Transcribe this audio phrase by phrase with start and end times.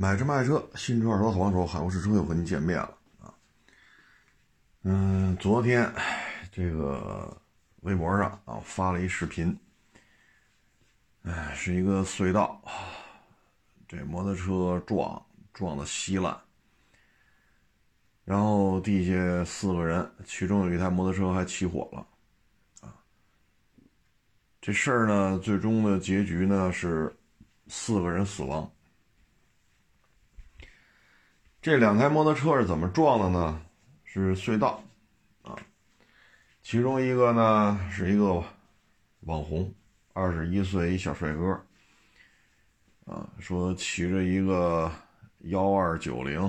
[0.00, 3.34] 买车卖车，新车二手好帮手，海沃试车又和您见面了啊。
[4.82, 5.92] 嗯，昨天
[6.52, 7.36] 这个
[7.80, 9.58] 微博上啊发了一视频，
[11.24, 12.62] 哎，是一个隧道，
[13.88, 15.20] 这摩托车撞
[15.52, 16.40] 撞的稀烂，
[18.24, 22.06] 然后地下四个人，其中有一台摩托车还起火了
[22.82, 22.94] 啊。
[24.60, 27.12] 这事儿呢，最终的结局呢是
[27.66, 28.70] 四个人死亡。
[31.68, 33.60] 这两台摩托车是怎么撞的呢？
[34.02, 34.82] 是隧道，
[35.42, 35.54] 啊，
[36.62, 38.42] 其中一个呢是一个
[39.20, 39.70] 网红，
[40.14, 41.62] 二十一岁一小帅哥，
[43.04, 44.90] 啊，说骑着一个
[45.40, 46.40] 幺二九零，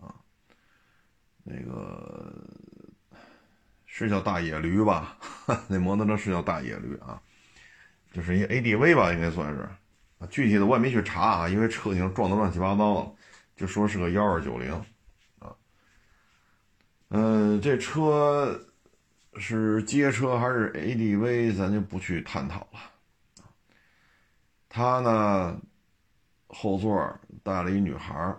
[0.00, 0.12] 啊，
[1.44, 2.34] 那个
[3.86, 5.16] 是叫大野驴吧？
[5.68, 7.22] 那摩托车是叫大野驴啊，
[8.12, 9.68] 就是一 ADV 吧，应该算是，
[10.28, 13.14] 具体的我也没去查啊，因为车型撞得乱七八糟的。
[13.56, 14.72] 就说是个幺二九零，
[15.38, 15.54] 啊，
[17.08, 18.60] 嗯，这车
[19.36, 22.80] 是街车还是 ADV，咱就不去探讨了。
[24.68, 25.60] 他呢，
[26.48, 28.36] 后座带了一女孩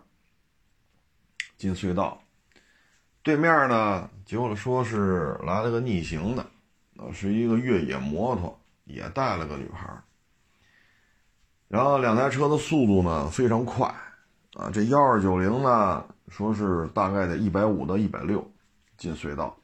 [1.58, 2.22] 进隧道，
[3.24, 6.44] 对面呢，结果说是来了个逆行的，
[6.98, 9.90] 啊，是一个越野摩托，也带了个女孩
[11.70, 13.94] 然后两台车的速度呢非常快。
[14.56, 18.50] 啊，这幺二九零呢，说是大概的一百五到一百六
[18.98, 19.56] 进隧道。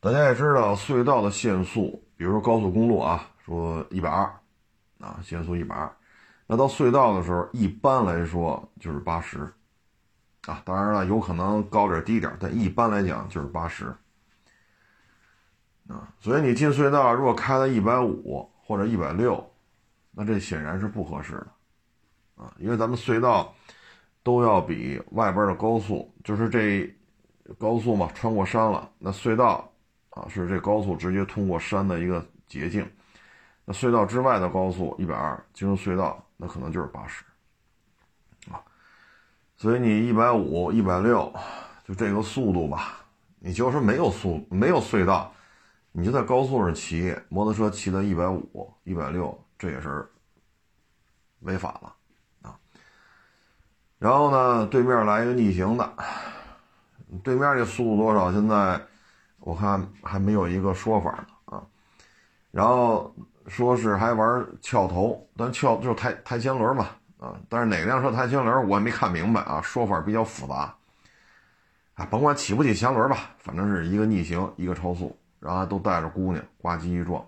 [0.00, 4.24] 大家也知道，隧道的限速，比如说高速公路啊，说一百二，
[4.98, 5.88] 啊，限速一百二。
[6.48, 9.38] 那到隧道的时候，一般来说就是八十，
[10.46, 13.94] 啊，当然了，有可能高点低点，但一般来讲就是八十。
[15.86, 19.48] 啊，所以你进隧道如果开到一百五或者一百六，
[20.10, 21.46] 那这显然是不合适的。
[22.40, 23.54] 啊，因为咱们隧道
[24.22, 26.90] 都要比外边的高速，就是这
[27.58, 28.90] 高速嘛，穿过山了。
[28.98, 29.70] 那隧道
[30.08, 32.90] 啊，是这高速直接通过山的一个捷径。
[33.66, 37.22] 那隧道之外的高速一百二进入隧道，那可能就是八十
[38.50, 38.56] 啊。
[39.58, 41.30] 所以你一百五、一百六，
[41.86, 43.04] 就这个速度吧，
[43.38, 45.30] 你就是没有速、没有隧道，
[45.92, 50.10] 你就在高速上骑摩托车骑到一百五、一百六，这也是
[51.40, 51.94] 违法了。
[54.00, 55.92] 然后呢，对面来一个逆行的，
[57.22, 58.32] 对面这速度多少？
[58.32, 58.80] 现在
[59.40, 61.62] 我看还没有一个说法呢啊。
[62.50, 63.14] 然后
[63.46, 66.86] 说是还玩翘头，但翘就是抬抬前轮嘛
[67.18, 67.34] 啊。
[67.50, 70.74] 但是哪辆车抬前轮我也没看明白啊，说法比较复杂
[71.92, 72.06] 啊。
[72.10, 77.22] 甭管起不起前轮吧，反正是一个逆行，一个超速，然后都带着姑娘，呱唧一撞，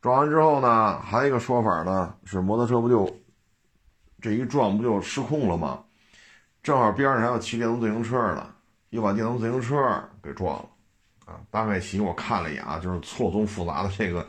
[0.00, 3.14] 撞完之后呢，还有一个说法呢，是摩托车不就。
[4.24, 5.84] 这一撞不就失控了吗？
[6.62, 8.54] 正好边上还有骑电动自行车的，
[8.88, 10.70] 又把电动自行车给撞了，
[11.26, 11.38] 啊！
[11.50, 14.26] 大概骑我看了一眼啊，就是错综复杂的这个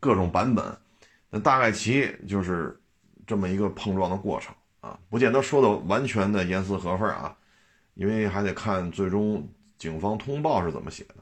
[0.00, 0.76] 各种版本，
[1.30, 2.76] 那大概骑就是
[3.24, 7.36] 这么一个碰撞的过程啊，不见得说的完全的严丝合缝啊，
[7.94, 9.48] 因为还得看最终
[9.78, 11.14] 警方通报是怎么写的。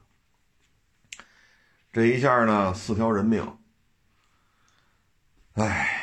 [1.91, 3.55] 这一下呢，四条人命，
[5.53, 5.99] 唉。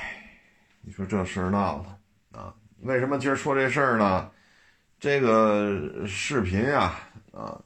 [0.91, 2.53] 你说这事儿闹的啊？
[2.81, 4.29] 为什么今儿说这事儿呢？
[4.99, 6.99] 这个视频呀，
[7.31, 7.57] 啊，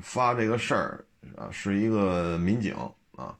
[0.00, 1.04] 发这个事儿
[1.36, 2.72] 啊，是一个民警
[3.16, 3.36] 啊，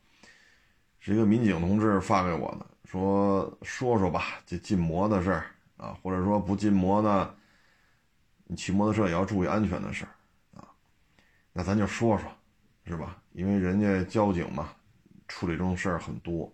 [0.99, 5.47] 是一个民警同志发给我的，说说说吧，这禁摩的事儿
[5.77, 7.33] 啊，或者说不禁摩呢，
[8.49, 10.67] 你骑摩托车也要注意安全的事儿啊。
[11.53, 12.29] 那咱就说说，
[12.87, 13.23] 是吧？
[13.31, 14.71] 因为人家交警嘛，
[15.29, 16.53] 处理这种事儿很多。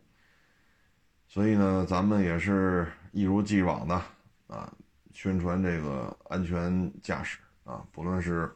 [1.31, 3.95] 所以呢，咱们也是一如既往的
[4.47, 4.73] 啊，
[5.13, 8.51] 宣传这个安全驾驶啊，不论是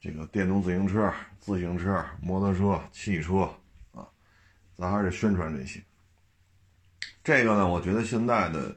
[0.00, 3.50] 这个电动自行车、自行车、摩托车、汽车
[3.92, 4.06] 啊，
[4.76, 5.82] 咱还是宣传这些。
[7.24, 8.76] 这个呢，我觉得现在的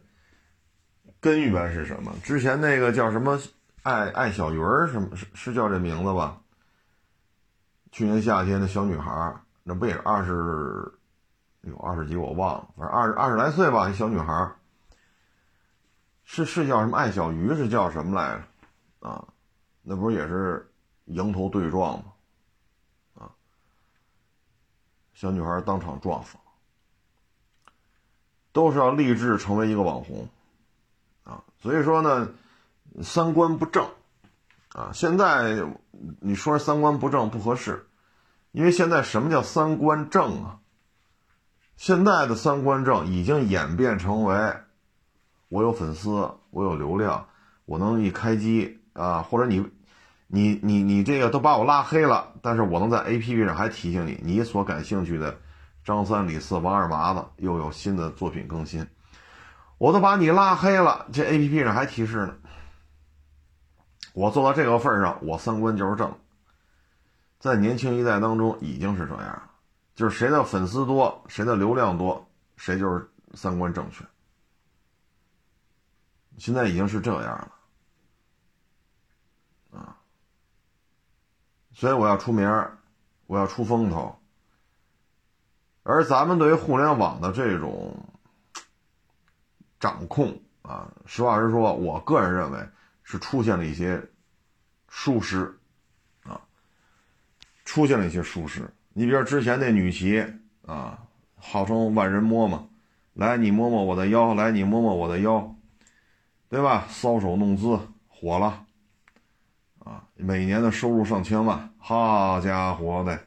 [1.20, 2.12] 根源是什么？
[2.24, 3.40] 之前那个叫什么
[3.84, 6.42] 爱爱小鱼儿，什么是是叫这名字吧？
[7.92, 10.92] 去年夏天的小女孩，那不也是二十？
[11.62, 14.52] 有二十几我忘了，反正二二十来岁吧，一小女孩
[16.24, 18.38] 是是叫什么爱小鱼，是叫什么来
[19.02, 19.08] 着？
[19.08, 19.28] 啊，
[19.82, 20.72] 那不是也是
[21.06, 22.06] 迎头对撞吗？
[23.16, 23.32] 啊，
[25.14, 26.44] 小女孩当场撞死了，
[28.52, 30.30] 都是要立志成为一个网红，
[31.24, 32.30] 啊，所以说呢，
[33.02, 33.86] 三观不正，
[34.70, 35.62] 啊，现在
[36.22, 37.86] 你说三观不正不合适，
[38.52, 40.60] 因为现在什么叫三观正啊？
[41.80, 44.54] 现在的三观正已经演变成为
[45.48, 46.10] 我有粉丝，
[46.50, 47.26] 我有流量，
[47.64, 49.66] 我能一开机啊，或者你，
[50.28, 55.40] 你你你这个都把我拉黑了，但是我能在 APP 上还提醒你，你所感兴趣的
[55.86, 58.86] 张三李四王二麻子又有新的作品更新，
[59.78, 62.36] 我都把你拉黑了，这 APP 上还提示呢。
[64.12, 66.14] 我做到这个份上，我三观就是正。
[67.40, 69.49] 在年轻一代当中，已经是这样，
[70.00, 72.26] 就是谁的粉丝多，谁的流量多，
[72.56, 74.06] 谁就是三观正确。
[76.38, 77.52] 现在已经是这样
[79.74, 79.98] 了，啊，
[81.74, 82.50] 所以我要出名
[83.28, 84.18] 我要出风头。
[85.84, 87.94] 而咱们对于互联网的这种
[89.82, 92.70] 掌控啊，实话实说，我个人认为
[93.04, 94.02] 是出现了一些
[94.88, 95.60] 疏失。
[96.24, 96.40] 啊
[97.66, 100.22] 出现了一些疏失，你比如之前那女骑
[100.66, 101.08] 啊，
[101.38, 102.68] 号称万人摸嘛，
[103.14, 105.56] 来你摸摸我的腰，来你摸摸我的腰，
[106.50, 106.86] 对吧？
[106.92, 107.80] 搔首弄姿
[108.10, 108.66] 火了，
[109.86, 113.18] 啊，每年的收入上千万，好家伙的，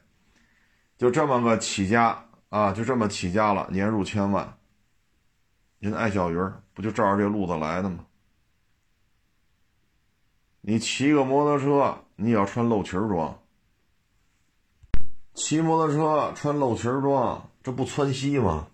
[0.95, 4.55] 就这么个起家啊，就这么起家了，年入千万。
[5.79, 8.05] 人爱小鱼儿不就照着这路子来的吗？
[10.61, 13.39] 你骑个摩托车，你也要穿露脐装。
[15.33, 18.67] 骑摩托车穿露脐装，这不窜稀吗？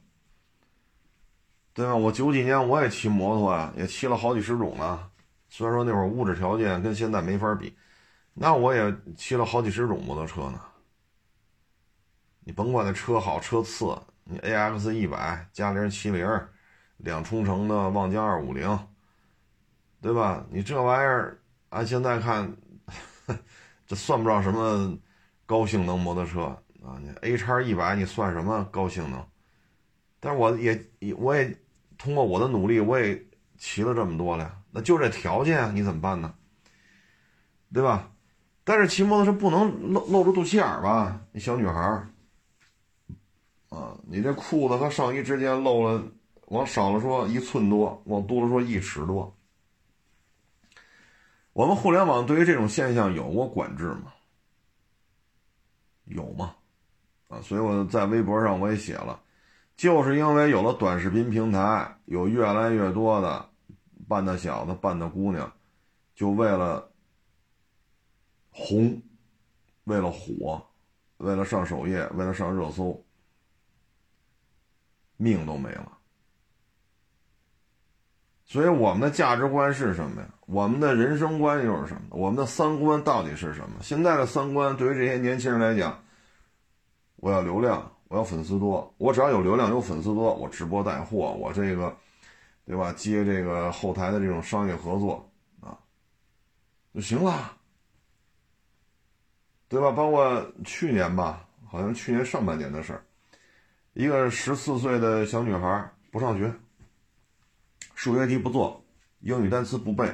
[1.74, 1.96] 对吧？
[1.96, 5.10] 我九几年我也骑摩托呀，也骑了好几十种呢。
[5.48, 7.74] 虽然说那会儿物质条件跟现在没法比，
[8.34, 10.60] 那我也骑了好几十种摩托车呢。
[12.42, 16.28] 你甭管那车好车次，你 A X 一百、嘉陵七零、
[16.98, 18.78] 两冲程的望江二五零，
[20.02, 20.46] 对吧？
[20.50, 21.40] 你这玩意儿
[21.70, 22.54] 按现在看，
[23.88, 24.98] 这算不上什么。
[25.50, 26.44] 高性能摩托车
[26.86, 29.26] 啊，你 A 叉一百你算什么高性能？
[30.20, 30.80] 但是我也
[31.18, 31.58] 我也
[31.98, 33.20] 通过我的努力，我也
[33.58, 36.36] 骑了这么多了，那就这条件啊你怎么办呢？
[37.74, 38.12] 对吧？
[38.64, 41.20] 但是骑摩托车不能露露着肚脐眼吧？
[41.32, 41.82] 你小女孩
[43.70, 46.04] 啊，你这裤子和上衣之间露了，
[46.50, 49.36] 往少了说一寸多，往多了说一尺多。
[51.54, 54.14] 我们互联网对于这种现象有过管制吗？
[56.10, 56.56] 有吗？
[57.30, 59.22] 啊，所以我在微博上我也写了，
[59.78, 63.48] 就是因为有了短视频平台，有越来越多的
[64.08, 65.52] 半大小子、半大姑娘，
[66.16, 66.92] 就为了
[68.50, 69.00] 红，
[69.84, 70.66] 为了火，
[71.18, 73.06] 为了上首页，为了上热搜，
[75.18, 75.99] 命都没了。
[78.50, 80.28] 所以我们的价值观是什么呀？
[80.48, 82.02] 我们的人生观又是什么？
[82.10, 83.76] 我们的三观到底是什么？
[83.80, 86.04] 现在的三观对于这些年轻人来讲，
[87.18, 91.96] 我要流量，我要粉丝多，我只要有流量有粉丝多，我直播带货，我这个，
[92.66, 92.92] 对吧？
[92.94, 95.32] 接这个后台的这种商业合作
[95.62, 95.78] 啊，
[96.92, 97.56] 就行了，
[99.68, 99.92] 对吧？
[99.92, 103.04] 包括去年吧，好像去年上半年的事儿，
[103.94, 106.52] 一个十四岁的小女孩不上学。
[108.00, 108.86] 数学题不做，
[109.20, 110.10] 英语单词不背，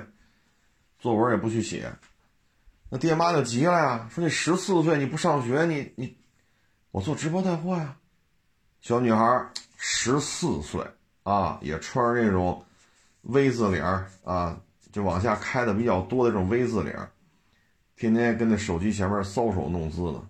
[0.98, 1.94] 作文也不去写，
[2.90, 6.18] 那爹妈就急了呀，说你十四岁你不上学，你你，
[6.90, 7.96] 我做直播带货呀。
[8.82, 10.84] 小女孩十四岁
[11.22, 12.66] 啊，也穿着那种
[13.22, 13.84] V 字领
[14.24, 14.60] 啊，
[14.92, 16.92] 就往下开的比较多的这种 V 字领，
[17.96, 20.28] 天天跟那手机前面搔首弄姿的。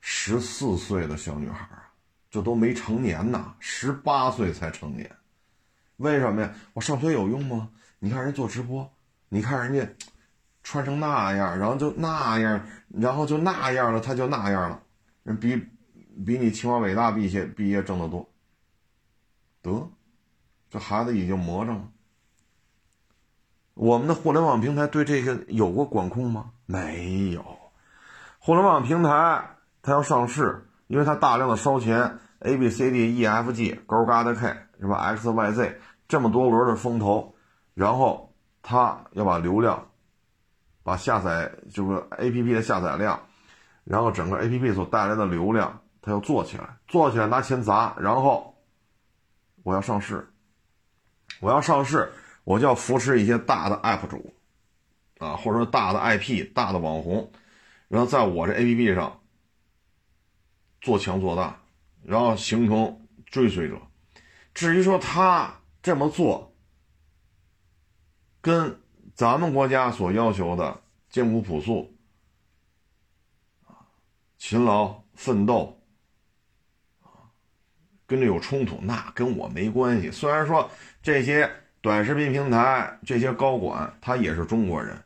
[0.00, 1.92] 十四岁的小女孩啊，
[2.30, 5.14] 这都没成年呢，十八岁才成年。
[5.96, 6.52] 为什么呀？
[6.72, 7.70] 我上学有用吗？
[7.98, 8.92] 你看人做直播，
[9.28, 9.92] 你看人家
[10.62, 14.80] 穿成那样，然后就那样，然后就那样了，他就那样了，
[15.22, 15.56] 人比
[16.26, 18.28] 比你清华北大毕业毕业挣得多。
[19.62, 19.90] 得，
[20.70, 21.88] 这孩子已经魔怔了。
[23.74, 26.50] 我们的互联网平台对这个有过管控吗？
[26.66, 27.44] 没有。
[28.38, 34.63] 互联网平台它要上市，因为它大量的烧钱，A B C D E F G 勾嘎的 K。
[34.80, 37.34] 是吧？X Y Z 这么多轮的风投，
[37.74, 39.90] 然后他要把流量、
[40.82, 43.20] 把下载就是 A P P 的下载量，
[43.84, 48.54] 然后整个 A P P 所带来的流量，他要做起来，做起来拿钱砸，然后
[49.62, 50.28] 我要上市，
[51.40, 52.12] 我要上市，
[52.44, 54.34] 我就要扶持一些大的 App 主
[55.18, 57.32] 啊，或者说大的 I P、大的网红，
[57.88, 59.20] 然后在我这 A P P 上
[60.80, 61.58] 做强做大，
[62.02, 63.76] 然后形成追随者。
[64.54, 66.54] 至于说他这么做，
[68.40, 68.80] 跟
[69.14, 70.80] 咱们国家所要求的
[71.10, 71.92] 艰苦朴素、
[74.38, 75.78] 勤劳奋斗，
[78.06, 80.10] 跟这有冲突，那跟我没关系。
[80.10, 80.70] 虽然说
[81.02, 84.96] 这些短视频平台这些高管他也是中国人，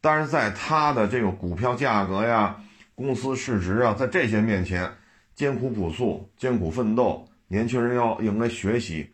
[0.00, 2.62] 但是在他的这个股票价格呀、
[2.94, 4.90] 公司市值啊，在这些面前，
[5.34, 9.10] 艰苦朴素、艰苦奋斗，年轻人要应该学习，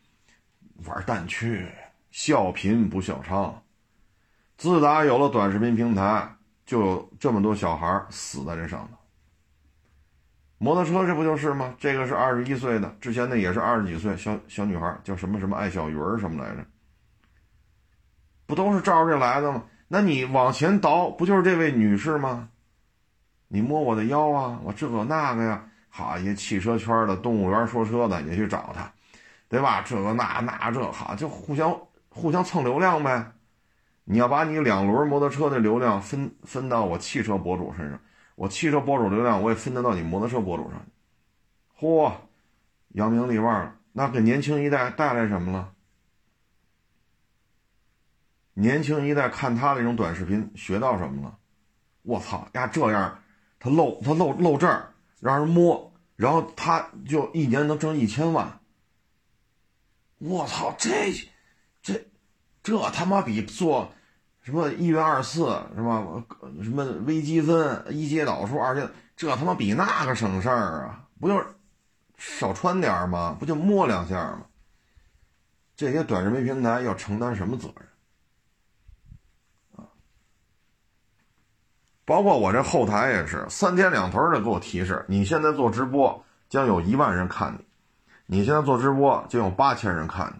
[0.84, 1.68] 玩蛋去，
[2.10, 3.54] 笑贫不笑娼。
[4.56, 6.36] 自打有了短视频平台，
[6.66, 8.98] 就有这么多小孩死在这上头。
[10.58, 11.74] 摩托车这不就是吗？
[11.78, 16.64] 这个是二十一岁的，之前那也是二十几岁小小女孩，叫什么什么爱小鱼儿什么来着？
[18.46, 19.64] 不都是照着这来的吗？
[19.86, 22.48] 那你往前倒，不就是这位女士吗？
[23.48, 28.92] 你摸我的腰啊，我这个那个呀，好一些汽车圈的、动物园说车的也去找他，
[29.48, 29.80] 对吧？
[29.82, 33.30] 这个那那这好，就互相互相蹭流量呗。
[34.02, 38.00] 你要把你两轮摩托车的流量分分到我汽车博主身上。
[38.34, 40.84] 我汽车博主流量我也分得到你摩托车博主上，
[41.78, 42.12] 嚯，
[42.88, 45.70] 扬名立万了，那给年轻一代带来什么了？
[48.54, 51.38] 年轻一代看他那种短视频学到什么了？
[52.02, 53.16] 我操呀，这样
[53.60, 54.90] 他露他露露这儿
[55.24, 58.60] 让人摸，然后他就一年能挣一千万。
[60.18, 61.14] 我操，这
[61.82, 62.06] 这
[62.62, 63.90] 这他妈比做。
[64.42, 66.06] 什么一元二次是吧？
[66.62, 71.08] 什么微积分、一阶导数、二阶，这他妈比那个省事儿啊！
[71.18, 71.42] 不就
[72.18, 73.34] 少穿点吗？
[73.40, 74.42] 不就摸两下吗？
[75.74, 77.88] 这些短视频平台要承担什么责任
[82.04, 87.64] 包括我这后台也是三天两头的给我提示：你现在做直播将有一万人看你，
[88.26, 90.32] 你现在做直播将有八千人看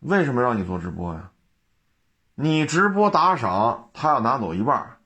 [0.00, 0.08] 你。
[0.08, 1.30] 为什么让你做直播呀？
[2.34, 4.96] 你直播打赏，他要拿走一半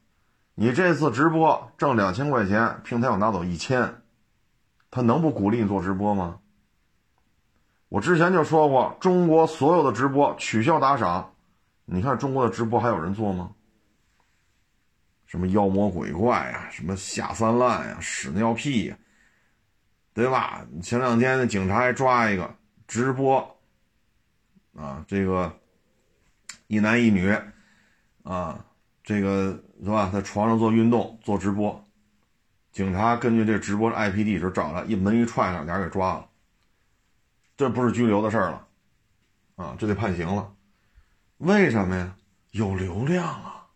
[0.54, 4.02] 你这次直播挣两千块钱，平台要拿走一千，
[4.92, 6.38] 他能不鼓励你做直播吗？
[7.88, 11.33] 我之前就说过，中国所有的直播取消打赏，
[11.84, 13.52] 你看中国的直播还有人做吗？
[15.26, 18.96] 什么妖魔鬼怪呀，什么下三滥呀，屎尿屁呀，
[20.12, 20.64] 对吧？
[20.80, 22.54] 前两天那警察还抓一个
[22.86, 23.58] 直播。
[24.76, 25.56] 啊，这个
[26.68, 27.36] 一男一女，
[28.22, 28.64] 啊，
[29.02, 30.10] 这个是吧？
[30.12, 31.84] 在床上做运动、做直播，
[32.70, 36.28] 警察根据这直播的 IP 地址找了一门一踹上，俩给抓了。
[37.56, 38.68] 这不是拘留的事儿了，
[39.56, 40.53] 啊，这得判刑了。
[41.44, 42.16] 为什么呀？
[42.52, 43.66] 有流量啊！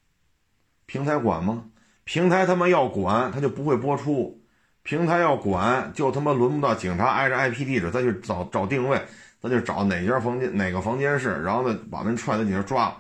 [0.87, 1.65] 平台管吗？
[2.05, 4.43] 平台他妈要管，他就不会播出。
[4.83, 9.07] 平台要管，就他妈轮不到警察挨着 IP 地址再去找找定位。
[9.43, 12.97] 他就找哪家房间哪个房间是，然后呢把人踹在底下抓。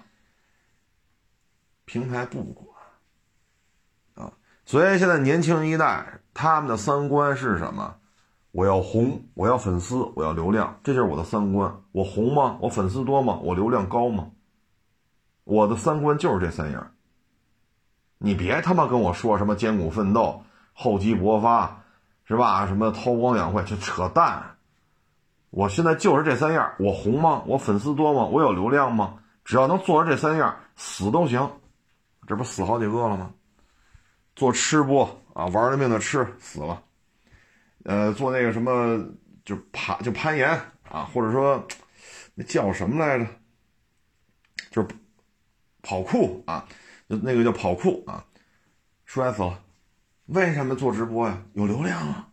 [1.86, 2.68] 平台不管
[4.16, 4.34] 啊，
[4.66, 7.96] 所以现在年轻一代他们的三观是什么？
[8.52, 11.74] 我要红，我要粉丝，我要流量，这就是我的三观。
[11.92, 12.58] 我红吗？
[12.60, 13.38] 我粉丝多吗？
[13.42, 14.30] 我流量高吗？
[15.48, 16.92] 我的三观就是这三样。
[18.18, 21.82] 你别他妈跟我说什么艰苦奋斗、厚积薄发，
[22.26, 22.66] 是吧？
[22.66, 24.58] 什么韬光养晦，就扯淡。
[25.48, 27.42] 我现在就是这三样，我红吗？
[27.46, 28.26] 我粉丝多吗？
[28.26, 29.20] 我有流量吗？
[29.42, 31.50] 只要能做着这三样，死都行。
[32.26, 33.32] 这不死好几个了吗？
[34.36, 36.82] 做吃播啊，玩了命的吃死了。
[37.84, 39.02] 呃，做那个什么，
[39.46, 40.50] 就爬就攀岩
[40.90, 41.66] 啊，或者说
[42.34, 43.26] 那叫什么来着？
[44.70, 44.88] 就是
[45.82, 46.66] 跑酷啊，
[47.06, 48.24] 那个叫跑酷啊，
[49.04, 49.62] 摔死了。
[50.26, 51.42] 为什么做直播呀？
[51.54, 52.28] 有流量啊，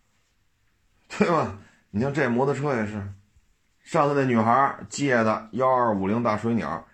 [1.08, 1.58] 对吧？
[1.90, 3.12] 你像这摩托车也是，
[3.82, 6.86] 上次那女孩借的幺二五零大水鸟，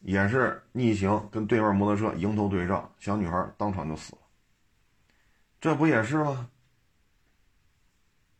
[0.00, 4.18] 也是逆行跟对面摩托车迎头对撞，小女孩当场就死了。
[5.60, 6.48] 这不也是吗？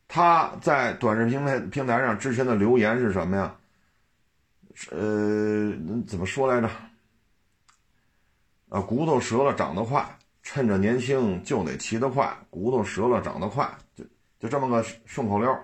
[0.07, 3.55] 他在短视频平平台上之前的留言是什么呀？
[4.91, 5.71] 呃，
[6.07, 6.69] 怎么说来着？
[8.69, 14.03] 啊，骨头折了长得快，趁着年轻就得骑得快，骨头折了长得快，就
[14.39, 15.55] 就这么个顺口溜。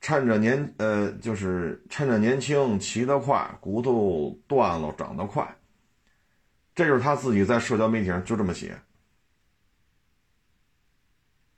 [0.00, 5.56] 趁着年，呃，就是趁着年轻骑得快，骨头断了长得快。
[6.74, 8.76] 这就是他自己在社交媒体上就这么写，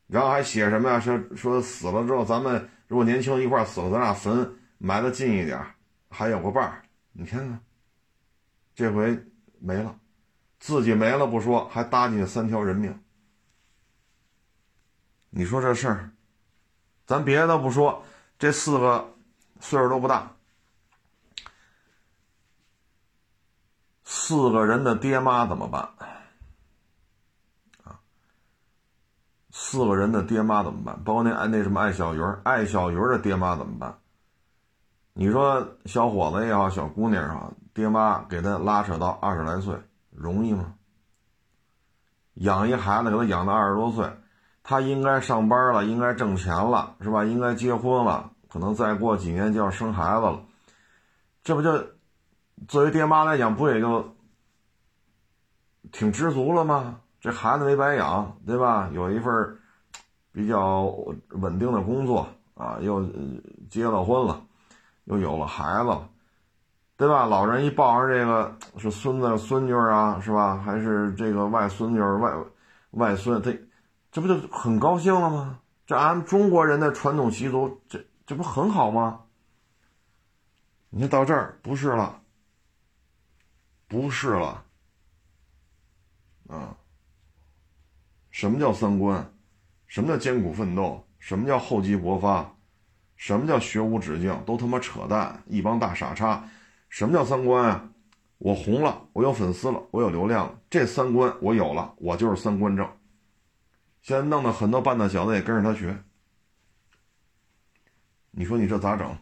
[0.06, 1.00] 然后还写什么呀？
[1.00, 5.64] 说说死了之后，咱们如果年轻一块死了，咱俩坟埋的近一点，
[6.10, 6.82] 还有个伴儿。
[7.12, 7.60] 你看看，
[8.74, 9.24] 这回
[9.58, 9.98] 没了，
[10.58, 13.02] 自己没了不说，还搭进去三条人命。
[15.30, 16.10] 你说这事儿，
[17.06, 18.04] 咱别的不说。
[18.38, 19.14] 这四个
[19.60, 20.30] 岁数都不大，
[24.04, 25.88] 四个人的爹妈怎么办？
[27.84, 27.98] 啊，
[29.50, 31.02] 四个人的爹妈怎么办？
[31.02, 33.98] 包括那爱那什么爱小鱼儿，爱小鱼儿的爹妈怎么办？
[35.18, 39.74] 你说小伙子也好，小姑娘也好，爹妈给他拉扯到二十来岁，
[40.10, 40.74] 容易吗？
[42.34, 44.06] 养一孩子给他养到二十多岁，
[44.62, 47.24] 他应该上班了，应该挣钱了，是吧？
[47.24, 50.42] 应该结婚了，可能再过几年就要生孩子了，
[51.42, 51.82] 这不就
[52.68, 54.14] 作为爹妈来讲，不也就
[55.92, 57.00] 挺知足了吗？
[57.22, 58.90] 这孩子没白养，对吧？
[58.92, 59.58] 有一份
[60.30, 60.82] 比较
[61.30, 63.02] 稳定的工作啊，又
[63.70, 64.42] 结了婚了。
[65.06, 65.98] 又有了孩子，
[66.96, 67.26] 对吧？
[67.26, 70.58] 老人一抱上这个是孙子孙女啊，是吧？
[70.58, 72.32] 还是这个外孙女外
[72.90, 73.52] 外孙，他
[74.12, 75.60] 这不就很高兴了吗？
[75.86, 79.20] 这按中国人的传统习俗，这这不很好吗？
[80.90, 82.20] 你看到这儿不是了，
[83.86, 84.64] 不是了，
[86.48, 86.74] 啊？
[88.30, 89.32] 什么叫三观？
[89.86, 91.06] 什么叫艰苦奋斗？
[91.20, 92.55] 什么叫厚积薄发？
[93.16, 94.42] 什么叫学无止境？
[94.44, 95.42] 都他妈扯淡！
[95.46, 96.48] 一帮大傻叉！
[96.88, 97.88] 什么叫三观啊？
[98.38, 102.86] 我红了，我有粉丝了，我有流量了，这三观我有了，我就是三观正。
[104.02, 105.98] 现在弄得很多半大小子也跟着他学，
[108.30, 109.16] 你说你这咋整？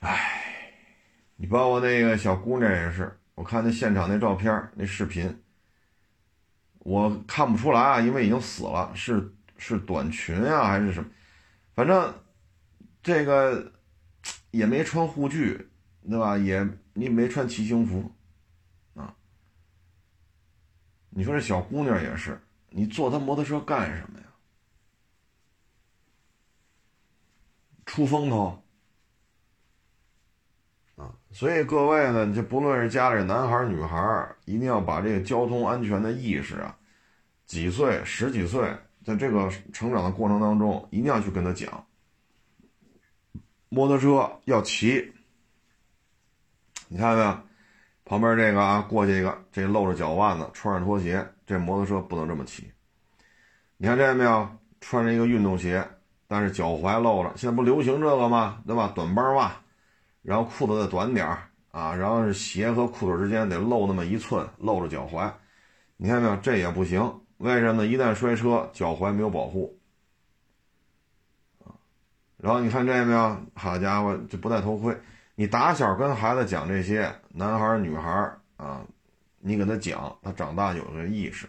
[0.00, 0.74] 哎，
[1.36, 5.40] 你包括那个小姑娘也是，我看那现场那照片、那视频，
[6.80, 11.08] 我看不出来啊，因为已经死了，是是短裙啊还是什么？
[11.78, 12.12] 反正
[13.04, 13.72] 这个
[14.50, 15.70] 也没穿护具，
[16.10, 16.36] 对吧？
[16.36, 18.10] 也你没穿骑行服
[18.94, 19.14] 啊。
[21.08, 22.36] 你说这小姑娘也是，
[22.70, 24.26] 你坐她摩托车干什么呀？
[27.86, 28.60] 出风头
[30.96, 31.14] 啊！
[31.30, 36.76] 所以各位呢，就不论是家里男孩女孩，一定要把这个交通安全的意识啊，
[37.46, 38.76] 几岁十几岁。
[39.08, 41.82] 在这个成长的过程当中，一定要去跟他讲，
[43.70, 45.10] 摩托车要骑。
[46.88, 47.38] 你看到没有？
[48.04, 52.70] 旁边这个啊，过去一个，这露着脚腕子，穿着拖鞋，这摩托车不能这么骑。
[53.78, 54.46] 你看见没有？
[54.82, 55.82] 穿着一个运动鞋，
[56.26, 58.62] 但是脚踝露着，现在不流行这个吗？
[58.66, 58.92] 对吧？
[58.94, 59.58] 短帮袜，
[60.20, 61.26] 然后裤子再短点
[61.70, 65.32] 啊，然后是鞋和裤腿之间得露那么一寸，露着脚踝。
[65.96, 66.36] 你看没有？
[66.36, 67.00] 这也不行。
[67.38, 67.86] 为什么呢？
[67.86, 69.78] 一旦摔车，脚踝没有保护
[72.36, 73.36] 然后你看这没有？
[73.54, 74.96] 好家伙，就不戴头盔。
[75.34, 78.10] 你打小跟孩子讲这些，男孩女孩
[78.56, 78.84] 啊，
[79.38, 81.48] 你给他讲，他长大有个意识。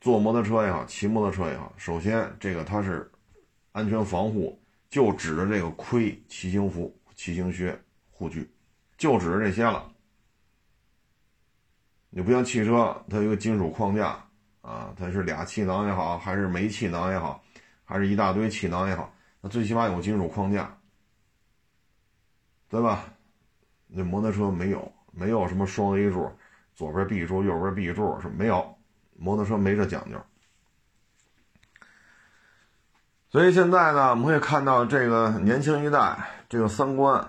[0.00, 3.10] 坐摩托车也好，骑摩托车也好，首先这个它是
[3.72, 7.78] 安全防护，就指着这个盔、骑行服、骑行靴、
[8.10, 8.50] 护具，
[8.98, 9.90] 就指着这些了。
[12.10, 14.22] 你不像汽车，它有一个金属框架。
[14.68, 17.42] 啊，它是俩气囊也好，还是没气囊也好，
[17.86, 20.76] 还是一大堆气囊也好，那最起码有金属框架，
[22.68, 23.04] 对吧？
[23.86, 26.30] 那摩托车没有，没有什么双 A 柱，
[26.74, 28.76] 左边 B 柱，右边 B 柱是没有，
[29.16, 30.20] 摩托车没这讲究。
[33.30, 37.26] 所以现在呢，我们会看到这个年轻一代这个三观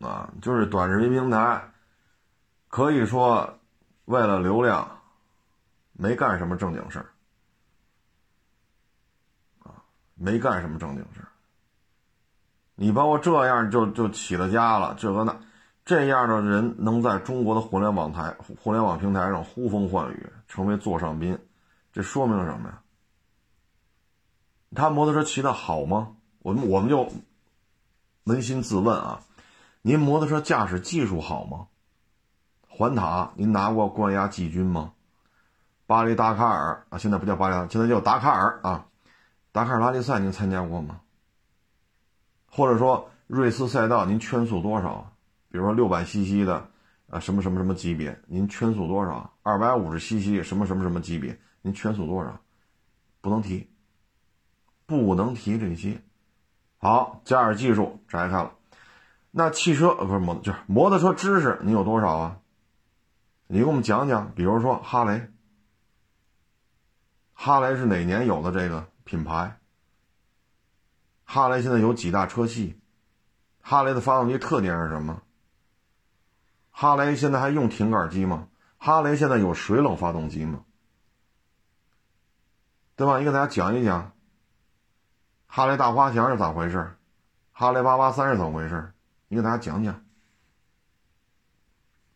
[0.00, 1.70] 啊，就是短视频平台，
[2.68, 3.58] 可以说
[4.06, 4.97] 为了流量。
[6.00, 7.10] 没干什么正经事儿，
[9.68, 9.82] 啊，
[10.14, 11.26] 没干什么正经事儿。
[12.76, 15.36] 你包括这样就就起了家了，这个那，
[15.84, 18.32] 这样的人能在中国的互联网台、
[18.62, 21.36] 互联网平台上呼风唤雨，成为座上宾，
[21.92, 22.80] 这说明什么呀？
[24.76, 26.14] 他摩托车骑的好吗？
[26.38, 27.10] 我们我们就
[28.24, 29.20] 扪心自问啊，
[29.82, 31.66] 您摩托车驾驶技术好吗？
[32.68, 34.92] 环塔您拿过冠亚季军吗？
[35.88, 38.84] 巴黎达喀尔啊，现在不叫巴黎，现在叫达喀尔啊。
[39.52, 41.00] 达喀尔拉力赛您参加过吗？
[42.50, 45.10] 或者说瑞斯赛道您圈速多少？
[45.50, 46.68] 比如说六百 CC 的
[47.08, 49.32] 啊，什么什么什么级别，您圈速多少？
[49.42, 52.38] 二百五十 CC 什么什么什么级别，您圈速多少？
[53.22, 53.70] 不能提，
[54.84, 56.02] 不能提这些。
[56.76, 58.52] 好，驾驶技术摘开了，
[59.30, 62.36] 那汽车不是摩就是摩托车知识你有多少啊？
[63.46, 65.30] 你给我们讲讲，比如说哈雷。
[67.40, 69.60] 哈雷是哪年有的这个品牌？
[71.22, 72.80] 哈雷现在有几大车系？
[73.60, 75.22] 哈雷的发动机特点是什么？
[76.72, 78.48] 哈雷现在还用挺杆机吗？
[78.76, 80.64] 哈雷现在有水冷发动机吗？
[82.96, 83.20] 对吧？
[83.20, 84.10] 你给大家讲一讲，
[85.46, 86.96] 哈雷大花翔是咋回事？
[87.52, 88.92] 哈雷八八三是怎么回事？
[89.28, 90.04] 你给大家讲讲，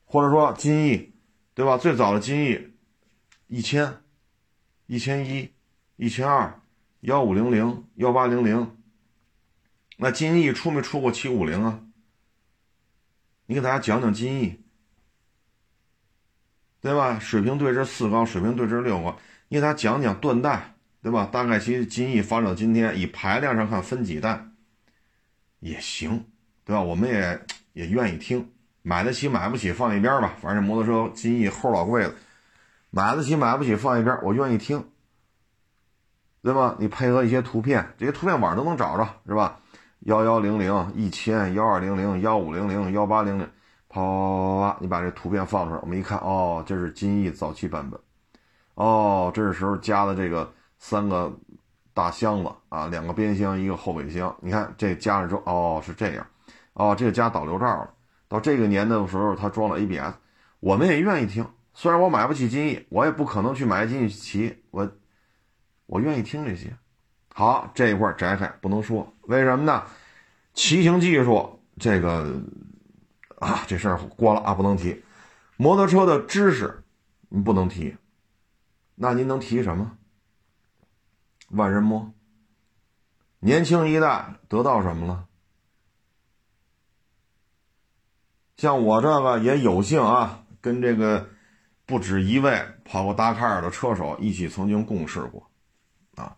[0.04, 1.14] 或者说金翼，
[1.54, 1.78] 对吧？
[1.78, 2.74] 最早的金翼
[3.46, 4.02] 一千。
[4.92, 5.50] 一千一，
[5.96, 6.60] 一千二，
[7.00, 8.76] 幺五零零，幺八零零。
[9.96, 11.80] 那金翼出没出过七五零啊？
[13.46, 14.60] 你给大家讲讲金翼，
[16.82, 17.18] 对吧？
[17.18, 21.26] 水平对置四缸，水平对置六高，你给大家讲讲断代，对吧？
[21.32, 24.44] 大概其金翼发展到今天，以排量上看分几代
[25.60, 26.26] 也行，
[26.66, 26.82] 对吧？
[26.82, 28.46] 我们也也愿意听，
[28.82, 32.14] 买得起买不起放一边吧，反正摩托车金翼齁老贵了，
[32.94, 34.84] 买得起买不起放一边，我愿意听，
[36.42, 36.76] 对吧？
[36.78, 39.60] 你配合一些图片，这些图片网上都能找着，是吧？
[40.00, 43.48] 幺幺零零一千幺二零零幺五零零幺八零零，
[43.88, 47.98] 啪啪啪啪，你把这图片放出来，我们一看，哦，这是金翼早期版本，
[48.74, 51.32] 哦，这是时候加的这个三个
[51.94, 56.26] 大箱子啊，两个边箱，一个后备箱，你看这加上之后，哦，是这样，
[56.74, 57.88] 哦，这个加导流罩了。
[58.28, 60.14] 到这个年的时候，它装了 ABS，
[60.60, 64.92] 我们也愿意听，虽然我买不起金翼，我也不可能去买金翼骑，我
[65.86, 66.76] 我愿意听这些。
[67.34, 69.84] 好，这一块儿摘开不能说，为什么呢？
[70.52, 72.42] 骑行技术这个
[73.38, 75.02] 啊，这事儿过了啊，不能提。
[75.56, 76.84] 摩托车的知识
[77.30, 77.96] 你不能提，
[78.94, 79.96] 那您能提什么？
[81.48, 82.12] 万人摸。
[83.40, 85.26] 年轻一代得到什么了？
[88.58, 91.30] 像我这个也有幸啊，跟这个
[91.92, 95.46] 不止一位跑过达喀尔的车手一起曾经共事过。
[96.14, 96.34] 啊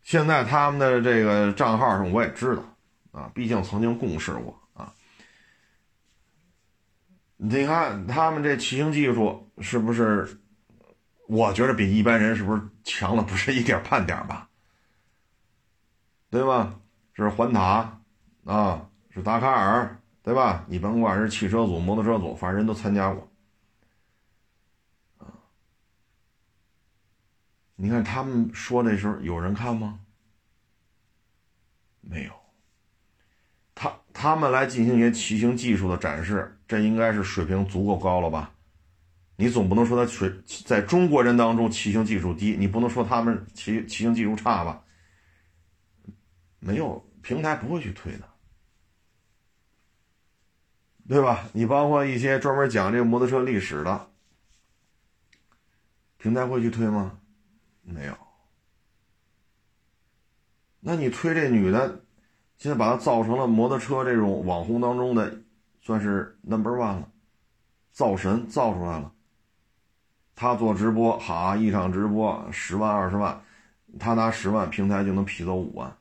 [0.00, 2.62] 现在他们的这个账号上我也知道，
[3.12, 4.94] 啊，毕竟曾经共事过啊。
[7.36, 10.40] 你看他们这骑行技术是不是？
[11.28, 14.48] 我觉得比一般人是不是强了不是一点半点吧？
[16.30, 16.74] 对吧？
[17.12, 18.00] 是环塔
[18.46, 20.64] 啊，是达喀尔，对吧？
[20.66, 23.30] 你甭管是汽车组、摩托车组，反正人都参加过。
[27.76, 30.00] 你看他们说那时候有人看吗？
[32.00, 32.32] 没有。
[33.74, 38.52] 他他们来进行一些骑行技术的展示，这应该是水平足够高了吧？
[39.36, 40.32] 你总不能说他水
[40.64, 44.84] 在中国人当中骑行技术低，你不能说他们骑骑行技术差吧？
[46.60, 48.28] 没有平台不会去推的，
[51.08, 51.48] 对吧？
[51.52, 54.08] 你包括一些专门讲这个摩托车历史的
[56.16, 57.18] 平台会去推吗？
[57.86, 58.16] 没有，
[60.80, 62.00] 那你推这女的，
[62.56, 65.40] 现在把她造成了摩托车这种网红当中的，
[65.80, 67.08] 算是 number one 了，
[67.92, 69.12] 造神造出来了。
[70.34, 73.44] 她做直播，哈，一场直播十万二十万，
[73.98, 75.96] 她拿十万，平台就能批走五万。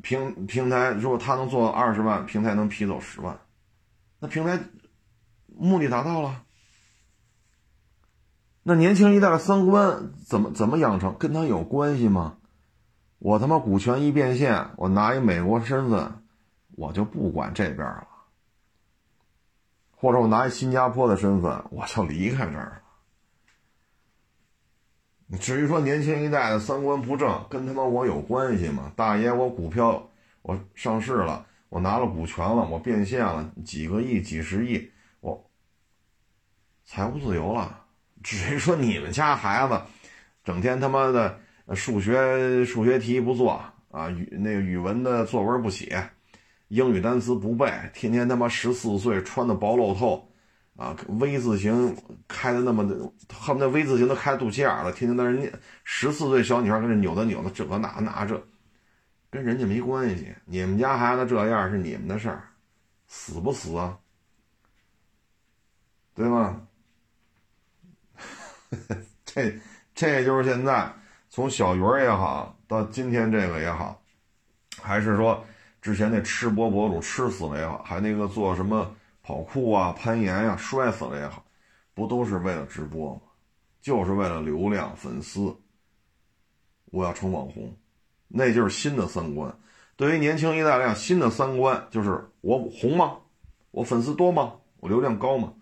[0.00, 3.36] 平平台如果他能做二十万，平台能批走十万，
[4.20, 4.58] 那平台
[5.48, 6.44] 目的达到了。
[8.68, 12.36] 那年轻一代的三观怎么怎么养成，跟他有关系吗？
[13.18, 16.22] 我他妈股权一变现，我拿一美国身份，
[16.76, 18.06] 我就不管这边了；
[19.96, 22.82] 或者我拿一新加坡的身份，我就离开这儿
[25.30, 25.38] 了。
[25.38, 28.92] 至于说年轻一代的三观不正，跟他妈我有关系吗？
[28.94, 30.10] 大爷，我股票
[30.42, 35.50] 我上市了，我拿了股权了，我变现了几个亿、几十亿，我
[36.84, 37.77] 财务自由了。
[38.24, 39.80] 至于说你们家孩子，
[40.44, 41.38] 整天他妈的
[41.74, 43.52] 数学数学题不做
[43.90, 46.10] 啊，语那个语文的作文不写，
[46.68, 50.30] 英语单词不背，天天他妈十四岁穿的薄露透，
[50.76, 52.94] 啊，V 字形开的那么的，
[53.32, 55.52] 恨不得 V 字形都开肚脐眼了，天天在那念。
[55.84, 58.42] 十四岁小女孩跟这扭的扭的，这个那那这，
[59.30, 60.34] 跟人家没关系。
[60.44, 62.48] 你们家孩子这样是你们的事儿，
[63.06, 63.98] 死不死啊？
[66.14, 66.67] 对吗？
[69.24, 69.58] 这，
[69.94, 70.92] 这就是现在
[71.28, 74.00] 从小鱼儿也好，到今天这个也好，
[74.80, 75.44] 还是说
[75.80, 81.44] 之前那吃播博主吃死了也好，还那个做什么跑酷啊、攀岩呀摔死了也好，
[81.94, 83.20] 不都是为了直播吗？
[83.80, 85.56] 就是为了流量、粉丝。
[86.90, 87.76] 我要成网红，
[88.28, 89.54] 那就是新的三观。
[89.94, 93.18] 对于年轻一代来讲，新的三观就是我红吗？
[93.70, 94.54] 我粉丝多吗？
[94.80, 95.52] 我流量高吗？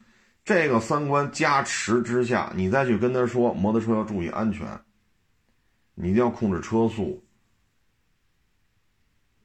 [0.46, 4.80] 这个三观加持之下，你再去跟他说摩托车要注意安全，
[5.94, 7.20] 你一定要控制车速，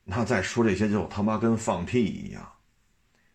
[0.03, 2.47] 那再说这些就他妈跟放屁一样。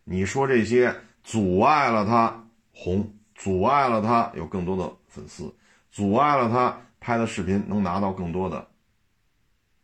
[0.05, 5.53] 你说这些阻碍了他红，阻碍了他有更多的粉丝，
[5.91, 8.71] 阻碍了他拍的视频能拿到更多的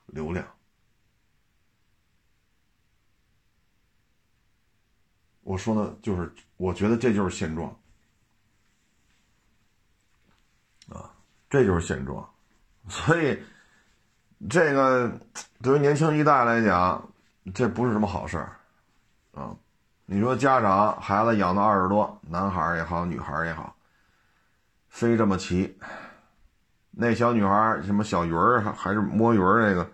[0.07, 0.47] 流量。
[5.43, 6.33] 我说的就是，
[6.63, 7.69] 我觉得这就是现状，
[10.91, 11.11] 啊，
[11.51, 12.25] 这就是现状，
[12.89, 13.37] 所以
[14.49, 15.13] 这个
[15.61, 17.05] 对于年轻一代来讲，
[17.53, 18.57] 这不是什么好事儿
[19.33, 19.57] 啊。
[20.07, 23.75] 你说家长孩子养到二十多，男孩也好，女孩也好，
[24.89, 25.77] 非这么骑。
[26.93, 29.91] 那小女孩什么小鱼儿还是摸鱼儿那个，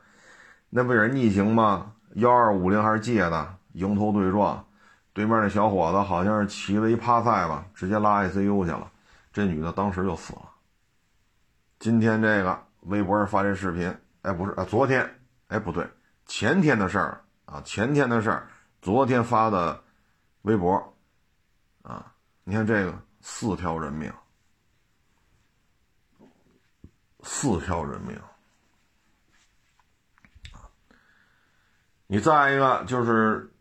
[0.68, 1.94] 那不也是逆行吗？
[2.16, 4.67] 幺二五零还是借的，迎头对撞，
[5.18, 8.88] 对面那小伙子好像是骑了一趴赛吧，直接拉 ICU 去了，
[9.32, 10.48] 这女的当时就死了。
[11.80, 15.84] 今天这个微博上发这视频，哎，不是啊，昨天，哎，不对，
[16.26, 18.46] 前天的事儿啊，前天的事儿，
[18.80, 19.82] 昨天发的
[20.42, 20.96] 微博，
[21.82, 24.12] 啊，你看这个四条人命。
[27.24, 28.16] 四条人命
[32.06, 33.52] 你再一个就是，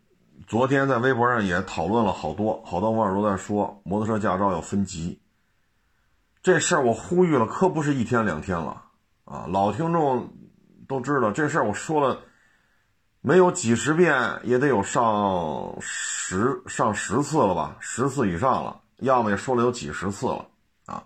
[0.48, 5.20] 昨天在微博上也讨论了好多，好多网友都在说摩托车驾照要分级。
[6.42, 8.82] 这事儿我呼吁了，可不是一天两天了
[9.26, 9.44] 啊！
[9.50, 10.32] 老听众
[10.88, 12.22] 都知道这事儿，我说了
[13.20, 20.46] 没有几十遍，也得有上十上十次了吧，十次以上了，要么也说了有几十次了
[20.86, 21.04] 啊。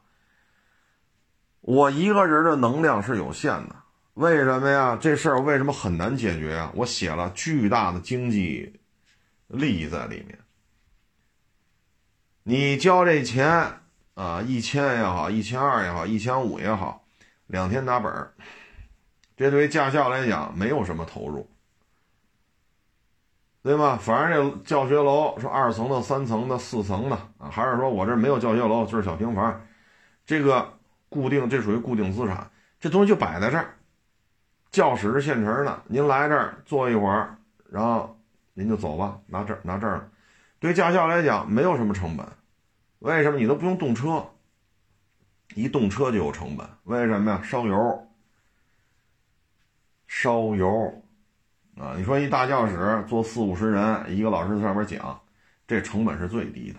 [1.63, 3.75] 我一个人的能量是有限的，
[4.15, 4.97] 为什么呀？
[5.01, 6.71] 这事儿为什么很难解决呀？
[6.77, 8.81] 我写了巨大的经济
[9.53, 10.39] 利益在里面。
[12.43, 13.49] 你交这钱
[14.15, 17.05] 啊，一千也好，一千二也好，一千五也好，
[17.47, 18.33] 两天打本儿，
[19.37, 21.49] 这对于驾校来讲没有什么投入，
[23.63, 23.97] 对吗？
[23.97, 29.65] 反正这教学楼说二层的、三层的、四层的啊，还是说我这没有教学楼，就是小平房，
[30.27, 30.79] 这个。
[31.13, 33.77] 固定，这属于固定资产，这东西就摆在这儿。
[34.71, 37.37] 教室是现成的，您来这儿坐一会儿，
[37.71, 38.12] 然后
[38.55, 40.11] 您就走吧，拿这儿拿这儿。
[40.59, 42.27] 对驾校来讲，没有什么成本。
[42.99, 43.39] 为什么？
[43.39, 44.25] 你都不用动车，
[45.55, 46.67] 一动车就有成本。
[46.85, 47.43] 为什么呀？
[47.43, 48.09] 烧油，
[50.07, 51.03] 烧油
[51.77, 51.95] 啊！
[51.97, 55.21] 你说一大教室坐四五十人，一个老师在上面讲，
[55.67, 56.79] 这成本是最低的。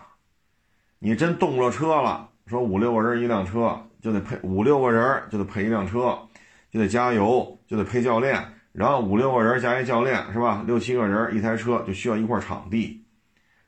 [1.00, 3.88] 你真动了车了，说五六个人一辆车。
[4.04, 6.28] 就得配五六个人，就得配一辆车，
[6.70, 8.38] 就得加油，就得配教练，
[8.74, 10.64] 然后五六个人加一教练，是吧？
[10.66, 13.06] 六七个人一台车就需要一块场地，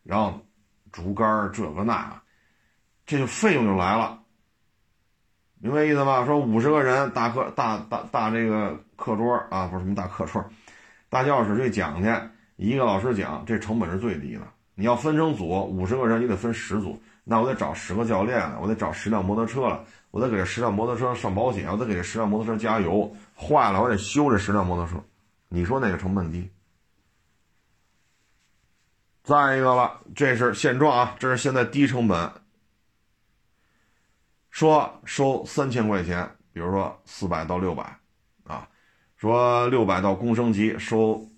[0.04, 0.42] 然后
[0.92, 2.22] 竹竿这个那，
[3.06, 4.20] 这就费用就来了，
[5.60, 6.26] 明白意思吗？
[6.26, 10.44] 说五十个人大课大大大这个课桌啊，不是什么大课桌，
[11.08, 12.12] 大教室去讲去，
[12.56, 14.42] 一个老师讲，这成本是最低的。
[14.74, 19.86] 你要分成组，五十个人你得分十组，那我得找十个教练了，我得找十辆摩托车了。
[20.12, 25.04] 我得给这十辆摩托车上保险，我得给这十辆摩托车加油，坏了我得修这十辆摩托车。
[25.50, 26.50] 你说哪个成本低？
[29.24, 32.32] 再一个了，这是现状啊，这是现在低成本。
[34.50, 38.00] 说收三千块钱，比如说四百到六百，
[38.46, 38.68] 啊，
[39.18, 41.30] 说六百到公升级收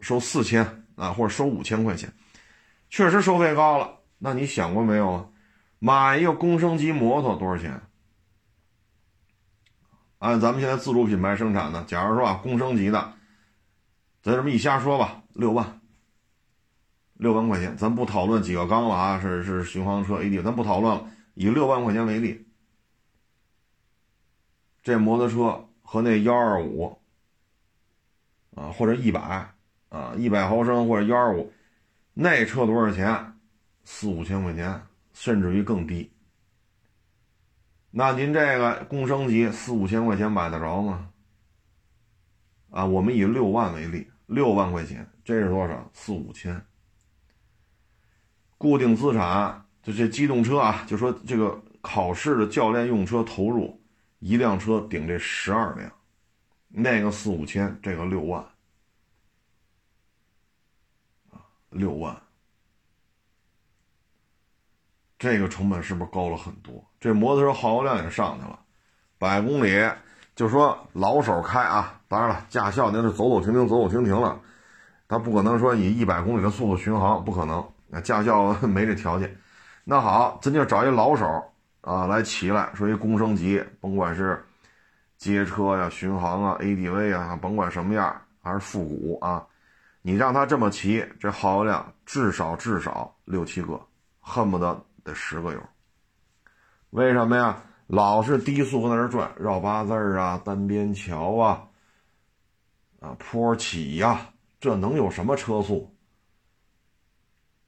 [0.00, 2.10] 收四千啊，或者收五千块钱，
[2.88, 3.98] 确实收费高了。
[4.18, 5.28] 那你想过没有啊？
[5.78, 7.82] 买一个公升级摩托多少钱？
[10.24, 13.12] 按咱们现在自主品牌生产的，假如说啊，公升级的，
[14.22, 15.82] 咱这么一瞎说吧，六万，
[17.12, 22.46] 六万块钱，咱不讨论几个缸了啊，是是巡航车 AD，咱不讨论了，以六万块钱为例，
[24.82, 26.98] 这摩托车和那幺二五
[28.54, 29.46] 啊，或者一百
[29.90, 31.52] 啊，一百毫升或者幺二五，
[32.14, 33.30] 那车多少钱？
[33.84, 34.80] 四五千块钱，
[35.12, 36.10] 甚至于更低。
[37.96, 41.12] 那您这个共升级四五千块钱买得着吗？
[42.70, 45.88] 啊，我们以六万为例，六万块钱，这是多少？
[45.92, 46.60] 四五千。
[48.58, 53.80] 固定资产就这机动车啊，就说这个考试的教练用车投入，
[54.18, 55.92] 一辆车顶这十二辆，
[56.66, 58.44] 那个四五千，这个六万，
[61.30, 62.20] 啊，六万。
[65.16, 66.84] 这个成本是不是高了很多？
[67.04, 68.58] 这摩托车耗油量也上去了，
[69.18, 69.78] 百公里
[70.34, 74.40] 就说老手开啊，当然了，驾校那是走走停停，走走停停了，
[75.06, 79.36] 他不可能说以一百公里的速度巡航，不可能，那驾校 没这条件。
[79.84, 81.26] 那好，咱就找一老手
[81.82, 84.42] 啊来骑来，说一公升级，甭管是
[85.18, 89.44] 街车呀、巡航啊、ADV 啊，甭管什么样，还是复古啊，
[90.00, 93.78] 你让他这么骑，这耗油量至少至少六七个，
[94.22, 94.82] 恨不得。
[95.04, 95.60] 得十个油，
[96.94, 97.60] 为什么呀？
[97.88, 101.66] 老是低速在那转，绕八字儿啊，单边桥啊，
[103.00, 105.92] 啊坡起呀，这能有什么车速？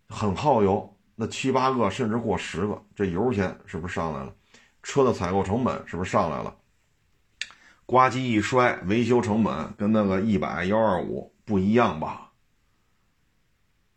[0.08, 4.32] 很耗油，那七八个甚至过十个，这油钱是不是上来了？
[4.84, 6.54] 车的采购成本是不是上来了？
[7.84, 12.30] 呱唧一摔，维修成本跟那个一百幺二五不一样吧？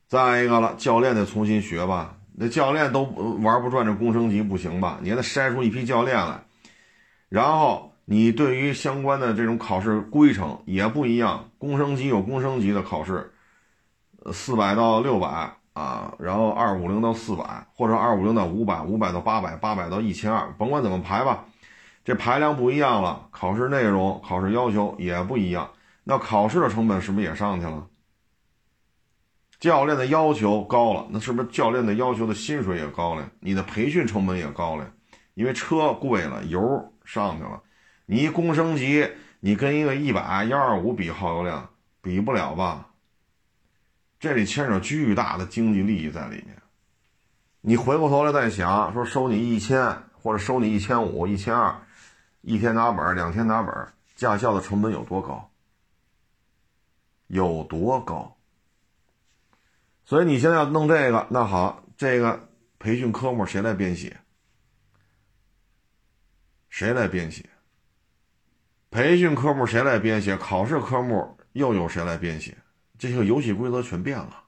[0.07, 2.18] 再一个了，教练得重新学吧？
[2.41, 3.03] 那教练都
[3.41, 4.97] 玩不转这工升级不行吧？
[5.01, 6.41] 你还得筛出一批教练来，
[7.27, 11.49] 然后你对于相关的这种考试规程也不一样。
[11.57, 13.33] 工升级有工升级的考试，
[14.31, 21.43] 四百到六百啊，然后二五零到四百，或者二五零到五百，五百到八百，八百到一千二，甭管怎么排吧。
[22.05, 25.69] 这排量不一样了，考试内容、考试要求也不一样，
[26.05, 27.85] 那考试的成本是不是也上去了？
[29.59, 33.29] 教练的要求高了，那是不是教练的要求的薪水也高了？
[33.41, 34.89] 你的培训成本也高了，
[35.33, 37.61] 因为车贵了，油上去了。
[38.05, 39.05] 你一工升级，
[39.41, 41.69] 你跟一个一百幺二五比耗油量，
[42.01, 42.87] 比不了吧？
[44.19, 46.55] 这里牵扯巨大的经济利益在里面。
[47.61, 51.75] 你回过头来再想，说收你一千或者收你一千五、一千二。
[52.41, 53.73] 一天拿本，两天拿本，
[54.15, 55.51] 驾校的成本有多高？
[57.27, 58.37] 有多高？
[60.09, 64.17] 所以你现在要弄这个，那好，这个培训科目谁来编写？
[66.67, 67.47] 谁来编写？
[68.89, 70.35] 培训科目谁来编写？
[70.35, 72.57] 考试科目又有谁来编写？
[72.97, 74.45] 这些个游戏规则全变了。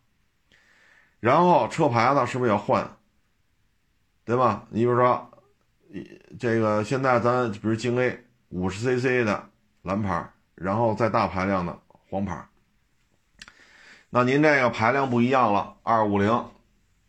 [1.20, 2.98] 然后车牌子是不是要换？
[4.26, 4.66] 对吧？
[4.72, 5.28] 你比如说。
[6.40, 9.48] 这个现在咱比如京 A 五十 cc 的
[9.84, 12.48] 蓝牌，然后再大排量的黄牌。
[14.14, 16.46] 那您这个排量不一样了，二五零，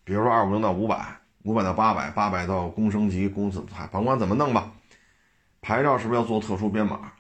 [0.05, 3.61] 比如说二五零到五百，五百到八百，八百到公升级，工资
[3.91, 4.73] 甭管怎么弄吧，
[5.61, 7.13] 牌照是不是要做特殊编码？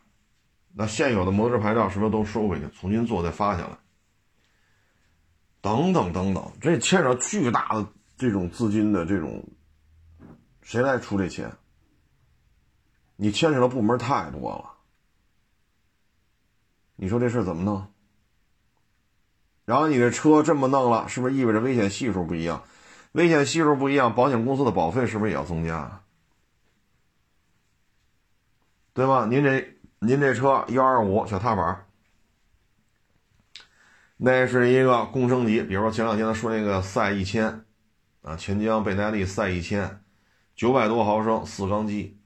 [0.72, 3.76] 那现有的摩托车牌照是不是都收回去，重新做再发下来？
[5.60, 9.44] 等等等等，这牵扯巨大的这种资金的这种。
[10.62, 11.52] 谁来出这钱？
[13.16, 14.70] 你牵扯的部门太多了，
[16.94, 17.91] 你说这事怎么弄？
[19.64, 22.62] 然后你这车这么弄了，是不是意味着危险系数不一样？
[23.12, 26.00] 危险系数不一样，保险公司的保费是不是也要增加？
[28.94, 29.26] 对吧？
[29.30, 31.86] 您这您这车幺二五小踏板，
[34.16, 37.64] 那是一个共升级，比如说前两天他说那个赛一千，
[38.22, 39.98] 啊，钱江倍耐力赛一千。
[40.54, 42.20] 九百多毫升四缸机，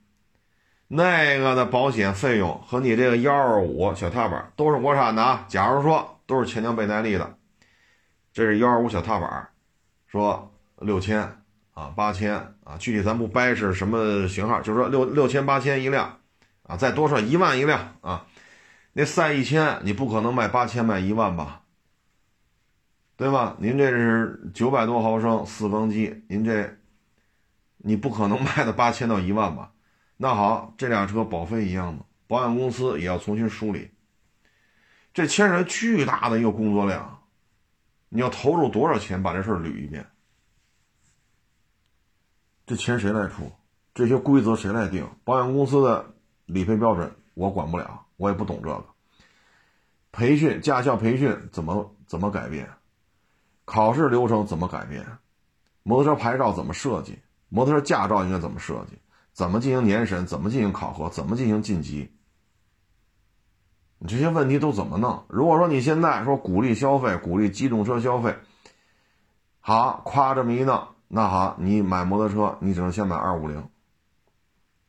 [0.88, 5.46] 那个的保险费用和你这个幺二五小踏板都是国产的啊。
[5.49, 7.37] 假如说都是钱江倍耐力的，
[8.33, 9.49] 这是幺二五小踏板，
[10.07, 11.21] 说六千
[11.73, 12.35] 啊八千
[12.65, 16.19] 啊，具体咱不掰是什么型号，就是说六六千八千一辆
[16.65, 18.27] 啊，再多说一万一辆啊。
[18.93, 21.62] 那赛一千你不可能卖八千卖一万吧，
[23.17, 23.57] 对吧？
[23.59, 26.77] 您这是九百多毫升四缸机，您这。
[27.79, 29.71] 你不可能 卖的八千到一万吧？
[30.17, 32.01] 那好，这辆车保费一样吗？
[32.27, 33.89] 保险公司也要重新梳理，
[35.16, 37.22] 这牵扯巨大的一个工作量，
[38.11, 40.07] 你要投入多少钱把这事儿捋一遍？
[42.66, 43.50] 这钱谁来出？
[43.94, 45.09] 这些规则谁来定？
[45.24, 46.12] 保险公司的
[46.44, 48.85] 理赔标准我管不了，我也不懂这个。
[50.12, 52.68] 培训驾校培训怎么怎么改变？
[53.64, 55.02] 考试流程怎么改变？
[55.83, 57.18] 摩托车牌照怎么设计？
[57.48, 58.98] 摩托车驾照应该怎么设计？
[59.33, 60.26] 怎么进行年审？
[60.26, 61.09] 怎么进行考核？
[61.09, 62.12] 怎么进行晋级？
[64.07, 65.25] 这些问题都怎么弄？
[65.29, 68.37] 如果说你现在说鼓励消费，鼓励机动车消费，
[69.61, 73.69] 好，夸这么一弄，那好，你买摩托车你只能先买二五零。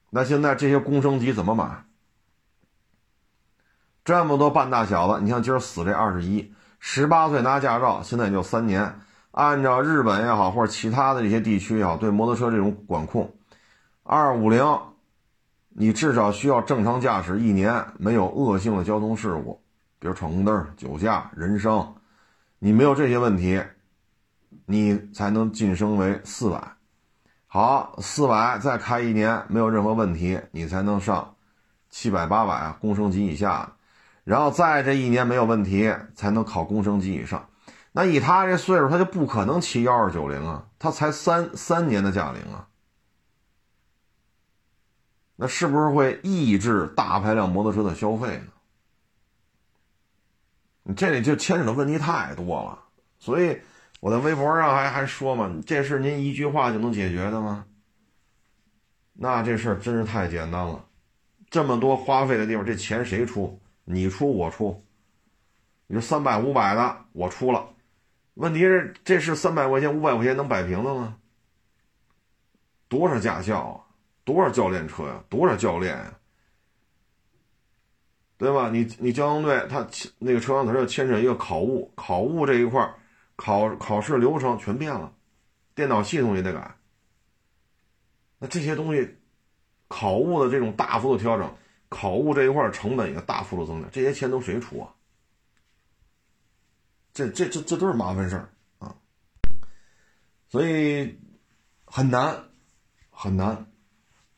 [0.09, 1.83] 那现在这些工升级怎么买？
[4.05, 9.01] 这么多半大小子，你像今儿死这二十一，十八岁拿驾照，现在也就三年。
[9.31, 13.31] 按照日本也好，或者其他的这些地区也好，对摩托车这种管控，
[14.03, 14.63] 二五零，
[15.79, 19.61] 你至少需要正常驾驶一年，没有恶性的交通事故，
[19.99, 21.93] 比如闯红灯、酒驾、人伤，
[22.57, 23.61] 你没有这些问题，
[24.65, 26.59] 你才能晋升为四百。
[27.45, 31.35] 好，四百再开一年没有任何问题，你才能上
[31.91, 33.73] 七百、八百啊，工升级以下，
[34.23, 37.47] 然后再这一年没有问题，才能考工升级以上。
[37.91, 42.66] 那以他这岁数，他就不可能骑幺二九零啊，他才三三年的驾龄啊，
[45.37, 48.47] 那是不是会抑制大排量摩托车的消费呢？
[50.83, 52.83] 你这里就牵扯的问题太多了，
[53.19, 53.61] 所以
[53.99, 57.65] 我在微博上还还说嘛，这事您一句话就能解决的吗？
[59.13, 60.85] 那这事儿真是太简单了，
[61.49, 63.59] 这么多花费的地方，这钱谁出？
[63.83, 64.83] 你出我出？
[65.87, 67.69] 你说三百五百的我出了。
[68.33, 71.17] 问题是，这是三百块钱、五百块钱能摆平的吗？
[72.87, 73.81] 多少驾校啊，
[74.27, 76.19] 多少教练车呀，多少教练呀？
[78.37, 78.69] 对吧？
[78.69, 79.87] 你你交通队他
[80.19, 82.93] 那个车上头要牵扯一个考务，考务这一块
[83.37, 85.13] 考考试流程全变了，
[85.73, 86.75] 电脑系统也得改。
[88.37, 89.17] 那这些东西，
[89.87, 91.55] 考务的这种大幅度调整，
[91.87, 94.93] 考务这一块成本也大幅度增加，这些钱都谁出啊？
[97.13, 98.93] 这这这这都是麻烦事儿啊，
[100.49, 101.17] 所以
[101.85, 102.43] 很难
[103.09, 103.65] 很难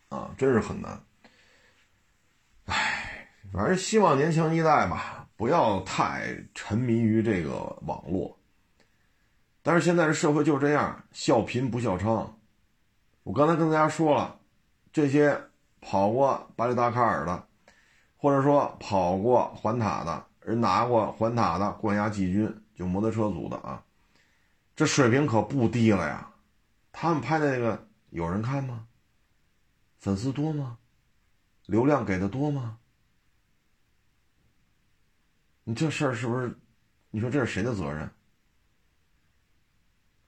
[0.09, 1.01] 啊，真是很难。
[2.65, 7.53] 唉，反正希望年轻一代吧，不要太沉迷于这个
[7.87, 8.37] 网络。
[9.61, 12.27] 但是现在这社会就这样，笑贫不笑娼。
[13.23, 14.39] 我刚才跟大家说了，
[14.91, 15.39] 这些
[15.81, 17.47] 跑过巴黎达喀尔的，
[18.17, 22.63] 或者说跑过环塔的，人拿过环塔的冠亚季军。
[22.75, 23.83] 就摩托车组的啊，
[24.73, 26.31] 这水平可不低了呀！
[26.93, 28.85] 他们拍的那个有人看吗？
[29.99, 30.77] 粉丝多吗？
[31.65, 32.79] 流量给的多吗？
[35.65, 36.57] 你这事儿是不是？
[37.11, 38.09] 你说这是谁的责任？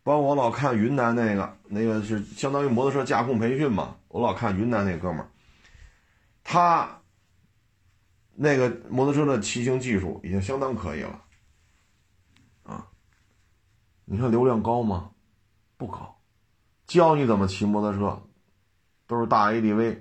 [0.03, 3.95] 包括我老看云南那个，那个是相当于摩托车驾控培训嘛。
[4.07, 5.30] 我老看云南那哥们儿，
[6.43, 7.01] 他
[8.34, 11.24] 那个摩托车的骑行技术已经相当可以了。
[14.05, 15.11] 你说流量高吗？
[15.78, 16.19] 不高，
[16.86, 18.22] 教你怎么骑摩托车，
[19.12, 19.97] 都是大 ADV，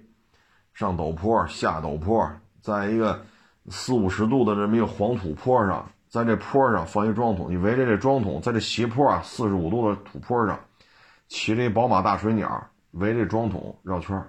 [0.72, 2.30] 上陡坡、下陡坡，
[2.62, 3.20] 在一个
[3.68, 10.60] 四五十度的这么一个黄土坡上，在这坡上放一桩桶，你围着这桩桶，在这斜坡啊四十五度的土坡上，
[11.26, 14.24] 骑这宝马大水鸟，围着桩桶绕圈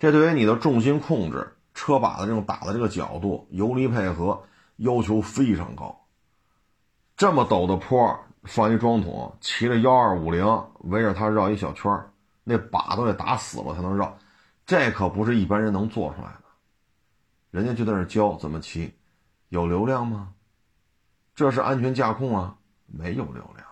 [0.00, 4.42] 这对于你的重心控制、车把的这种打的这个角度、油离配合
[4.78, 5.96] 要求非常高。
[7.16, 10.44] 这么陡的坡，放一桩桶，骑着幺二五零
[10.80, 11.88] 围着它绕一小圈
[12.44, 14.18] 那把都得打死了才能绕，
[14.66, 16.44] 这可不是一般人能做出来的。
[17.50, 18.92] 人家就在那教怎么骑，
[19.48, 20.34] 有流量吗？
[21.34, 23.66] 这是安全驾控啊，没有流量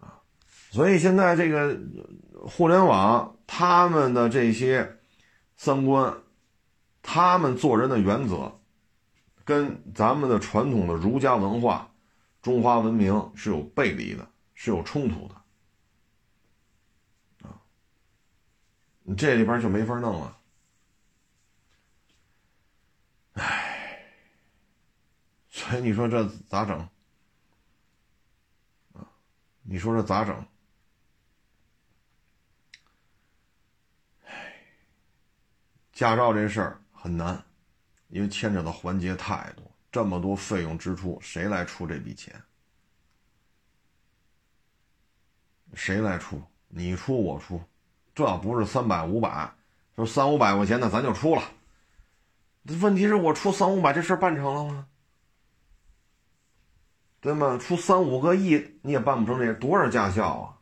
[0.00, 0.20] 啊。
[0.70, 1.78] 所以现在这个
[2.46, 4.98] 互联网，他们的这些
[5.56, 6.14] 三观，
[7.02, 8.54] 他们做人的原则。
[9.44, 11.90] 跟咱们的传统的儒家文化、
[12.42, 15.37] 中华文明是有背离的，是有冲突的，
[19.08, 20.38] 你这里边就没法弄了，
[23.32, 24.04] 唉，
[25.48, 26.78] 所以你说这咋整？
[28.92, 29.08] 啊，
[29.62, 30.46] 你说这咋整？
[34.24, 34.54] 唉，
[35.94, 37.42] 驾照这事儿很难。
[38.08, 42.42] 因为牵扯的环节太多，这么多费用支出，谁来出这笔钱？
[45.72, 46.42] 谁来出？
[46.68, 47.62] 你出我出，
[48.18, 49.54] 这不是三百五百，
[49.94, 51.42] 说三五百块钱，那咱就出了。
[52.80, 54.88] 问题是我出三五百，这事办成了吗？
[57.20, 57.56] 对吗？
[57.58, 60.58] 出三五个亿你也办不成这多少驾校啊？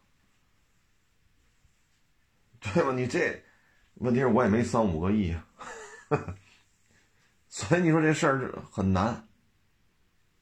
[2.61, 2.93] 对吧？
[2.93, 3.43] 你这
[3.95, 5.47] 问题是我也没三五个亿啊。
[7.49, 9.27] 所以你说这事儿很难，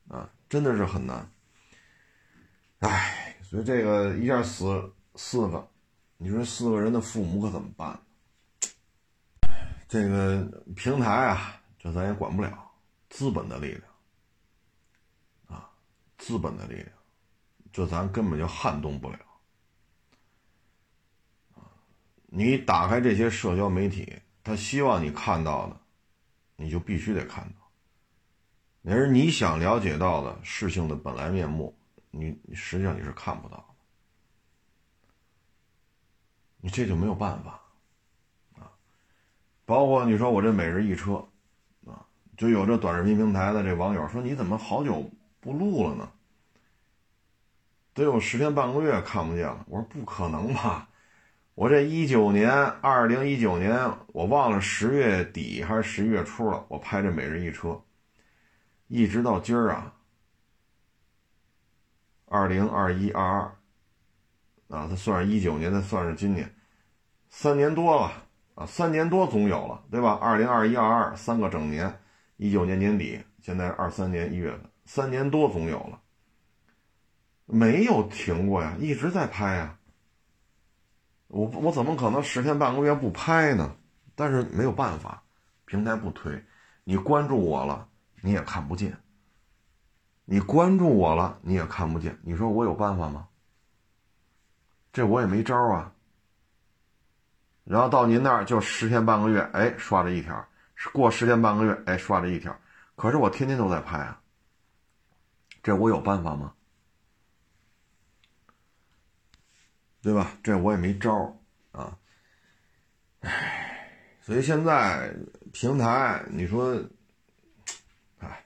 [0.08, 1.30] 啊，真的是很难。
[2.80, 5.68] 唉，所以这个一下死四个，
[6.24, 8.00] 你说四个人的父母可怎么办？
[9.86, 10.42] 这个
[10.74, 12.70] 平台啊，这咱也管不了，
[13.10, 13.82] 资本的力量，
[15.48, 15.68] 啊，
[16.16, 16.88] 资本的力量，
[17.70, 19.18] 这咱根本就撼动不了。
[22.24, 24.10] 你打开这些社交媒体，
[24.42, 25.78] 他希望你看到的。
[26.56, 31.76] 你就必须得看到，而你想了解到的事情的本来面目，
[32.10, 33.73] 你你实际上你是看不到，
[36.64, 37.60] 你这就没有办法，
[38.58, 38.72] 啊，
[39.66, 41.16] 包括你说我这每日一车，
[41.84, 42.06] 啊，
[42.38, 45.10] 就有这短视频平台的这网友说你怎么好久
[45.40, 46.10] 不录了呢？
[47.92, 50.88] 得有十天半个月看不见了，我说不可能吧。
[51.54, 56.64] 我这一九年，二零一九年，我忘了十月底还是十一月初了。
[56.68, 57.78] 我拍这每日一车，
[58.88, 59.94] 一直到今儿啊，
[62.24, 66.52] 二零二一二二，啊，他算是一九年，他算是今年，
[67.36, 68.12] 三年多了
[68.54, 70.16] 啊，三年多总有了，对吧？
[70.22, 72.00] 二零二一二二三个整年，
[72.36, 76.00] 一九年年底，现在二三年一月份，三年多总有了，
[77.44, 79.76] 没有停过呀，一直在拍呀。
[81.26, 83.74] 我我怎么可能十天半个月不拍呢？
[84.14, 85.24] 但是没有办法，
[85.64, 86.40] 平台不推。
[86.84, 87.88] 你关注我了，
[88.22, 88.92] 你也看不见；
[90.24, 92.16] 你关注我了，你也看不见。
[92.22, 93.26] 你说我有办法吗？
[94.92, 95.90] 这我也没招啊。
[97.64, 100.46] 然后到您那儿就十天半个月，哎，刷这一条，
[100.92, 102.54] 过十天半个月，哎，刷这一条。
[102.94, 104.20] 可是我天天都在拍啊，
[105.62, 106.54] 这我有办法吗？
[110.02, 110.32] 对吧？
[110.42, 111.34] 这我也没招
[111.72, 111.96] 啊。
[113.20, 113.90] 唉，
[114.20, 115.10] 所以现在
[115.50, 116.78] 平台，你说，
[118.18, 118.44] 哎，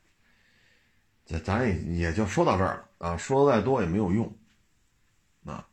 [1.26, 4.32] 这咱也也就说到这儿了啊，说的再多也没有用
[5.44, 5.66] 啊。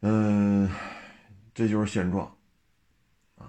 [0.00, 0.70] 嗯，
[1.56, 2.30] 这就是现状
[3.36, 3.48] 啊。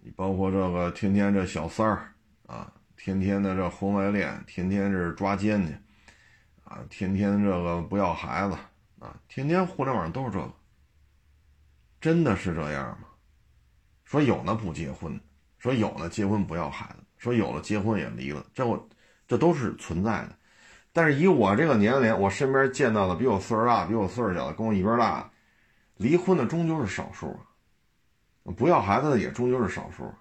[0.00, 2.14] 你包括这个天天这小三儿
[2.46, 5.74] 啊，天天的这婚外恋，天天是抓奸去
[6.64, 8.56] 啊，天天这个不要孩子
[8.98, 10.50] 啊，天天互联网上都是这个。
[12.00, 13.08] 真的是这样吗？
[14.04, 15.20] 说有呢不结婚，
[15.58, 18.88] 说有呢结婚不要孩子，说有了结婚也离了，这我
[19.28, 20.34] 这都是存在的。
[20.90, 25.30] 但是以我这个年龄，我身边见到的比我岁数大、比我岁数小的，跟我一边大的，
[26.04, 30.18] 离婚的终究是少数啊，不要孩子的也终究是少数啊。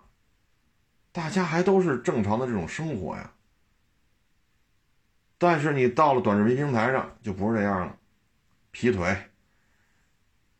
[1.12, 3.34] 大家还都是正常的这种生活呀。
[5.38, 7.98] 但是你到了短视频平台上就不是这样了，
[8.72, 9.14] 劈腿，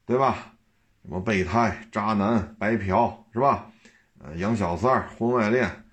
[0.06, 0.54] 对吧？
[1.04, 3.72] 什么备胎、渣男、白嫖是吧？
[4.20, 5.86] 呃，养小三、婚外恋，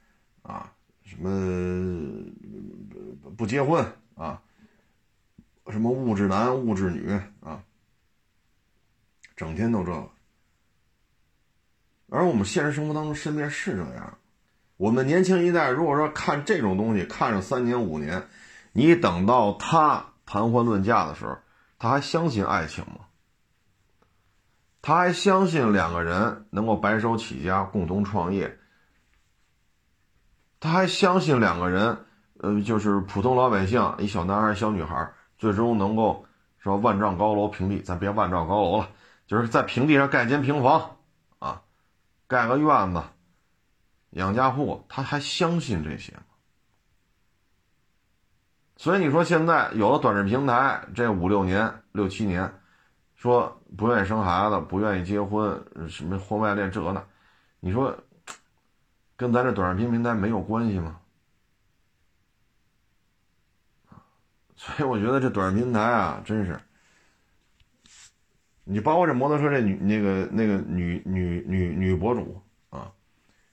[0.42, 0.72] 啊，
[1.04, 1.30] 什么
[3.36, 3.84] 不结婚
[4.16, 4.42] 啊？
[5.68, 7.16] 什么物质男、物质女？
[9.40, 10.06] 整天都这个。
[12.10, 14.18] 而我们现实生活当中身边是这样，
[14.76, 18.28] 我们年轻一代如果说看这种东西看上三年五年，
[18.72, 21.38] 你等到他谈婚论嫁的时候，
[21.78, 23.06] 他还相信爱情吗？
[24.82, 28.58] 他还相信两个人能够白手起家共同创业，
[30.58, 32.04] 他还相信两个人，
[32.40, 36.26] 呃，就是普通老百姓，一小男孩、小女孩，最终能够
[36.58, 38.88] 说万丈高楼平地，咱别万丈高楼了，
[39.30, 40.96] 就是在平地上盖间平房，
[41.38, 41.62] 啊，
[42.26, 43.00] 盖个院子，
[44.10, 46.22] 养家户，他还相信这些吗？
[48.76, 52.52] 所以你说现在有了短视频平台，这五六年、六七年。
[53.14, 57.06] 说不愿意生孩子，不愿意结婚，什么婚外恋这那，
[57.60, 57.96] 你说
[59.16, 60.98] 跟咱这短视频平台没有关系吗？
[64.56, 66.58] 所以我觉得这短视频平台啊，真是，
[68.70, 72.92] 你包括这摩托车这女那个那个女女女女博主啊，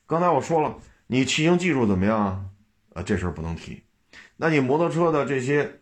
[0.06, 2.46] 刚才我说了，你骑行技术怎么样啊？
[2.94, 3.82] 啊，这事儿不能提。
[4.36, 5.80] 那你摩托车的这些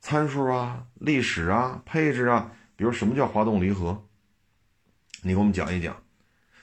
[0.00, 2.50] 参数啊、历史啊、配置啊。
[2.74, 4.04] 比如什么叫滑动离合？
[5.22, 5.96] 你给我们讲一讲。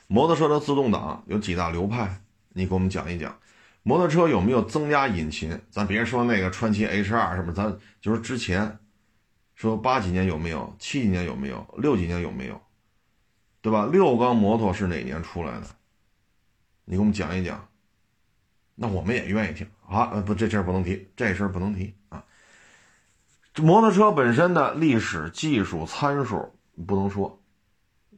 [0.07, 2.21] 摩托车的自动挡有几大流派？
[2.49, 3.39] 你给我们讲一讲。
[3.83, 5.57] 摩托车有没有增加引擎？
[5.69, 8.78] 咱别说那个川崎 H 二什么，咱就是之前
[9.59, 10.73] 说八几年有没有？
[10.79, 11.67] 七几年有没有？
[11.77, 12.61] 六几年有没有？
[13.59, 13.85] 对吧？
[13.91, 15.67] 六缸摩托是哪年出来的？
[16.85, 17.67] 你给我们讲一讲。
[18.73, 20.05] 那我们也愿意听啊。
[20.21, 22.23] 不，这事儿不能提，这事儿不能提啊。
[23.57, 26.57] 摩托车本身的历史、技术、参数
[26.87, 27.41] 不能说，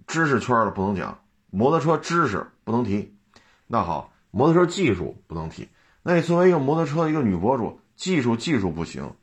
[0.05, 3.17] 知识圈的不能讲，摩托车知识不能提。
[3.65, 5.67] 那好，摩托车技术不能提。
[6.03, 9.15] 那你作为一个摩托车一个女博主，技术技术不行，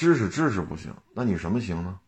[0.00, 2.00] 知识知识不行，那你什么行呢？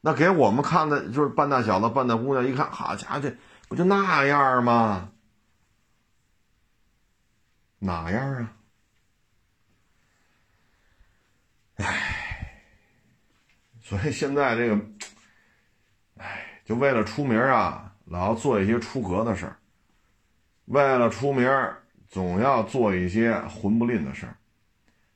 [0.00, 3.36] 那给我们看的就是半大小子、半大姑娘，一看，好家伙，这
[3.68, 5.10] 不就那样吗？
[7.80, 8.52] 哪样啊？
[11.78, 12.62] 唉，
[13.82, 14.80] 所以现在这个，
[16.18, 19.56] 唉，就为了出名啊，老要做一些出格的事儿。
[20.66, 21.50] 为了出名，
[22.08, 24.36] 总要做一些混不吝的事儿。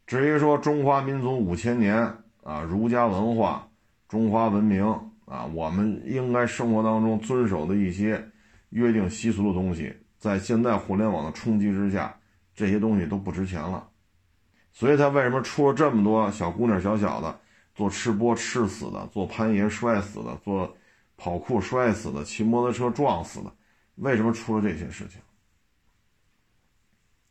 [0.07, 1.97] 至于说中华民族五千年
[2.43, 3.69] 啊，儒家文化、
[4.09, 4.85] 中华文明
[5.25, 8.31] 啊，我们应该生活当中遵守的一些
[8.69, 12.15] 约定习俗的东西，在现在互联网的冲击之下，
[12.55, 13.89] 这些东西都不值钱了。
[14.73, 17.41] 所以他为什么出了这么多小姑娘、小小的
[17.75, 20.77] 做吃播吃死的，做攀岩摔死的，做
[21.17, 23.53] 跑酷摔死的，骑摩托车撞死的？
[23.95, 25.21] 为什么出了这些事情？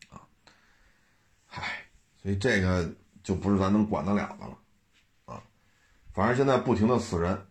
[0.09, 0.21] 啊，
[1.45, 1.61] 嗨，
[2.23, 2.89] 所以这个
[3.21, 4.57] 就不是咱能管得了的了，
[5.25, 5.43] 啊，
[6.13, 7.45] 反正现在不停的死人，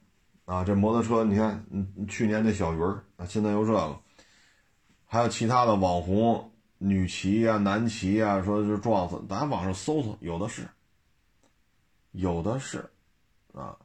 [0.47, 4.01] 啊，这摩托车你看，嗯，去年那小鱼儿啊，现在又这个，
[5.05, 6.49] 还有其他的网红。
[6.85, 10.67] 女骑呀，男骑呀，说是撞死，咱网上搜搜，有的是，
[12.11, 12.91] 有的是，
[13.55, 13.77] 啊，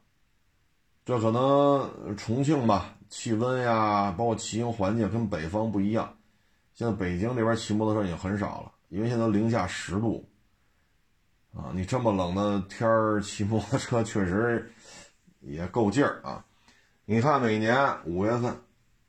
[1.04, 6.16] 这可能重庆吧，气温呀，包括骑行环境跟北方不一样。
[6.74, 10.28] 现在北京这边骑摩托车已经很少了，因为现在零下十度，
[11.54, 14.72] 啊，你这么冷的天儿骑摩托车确实
[15.40, 16.44] 也够劲儿啊。
[17.04, 18.54] 你看每年五月份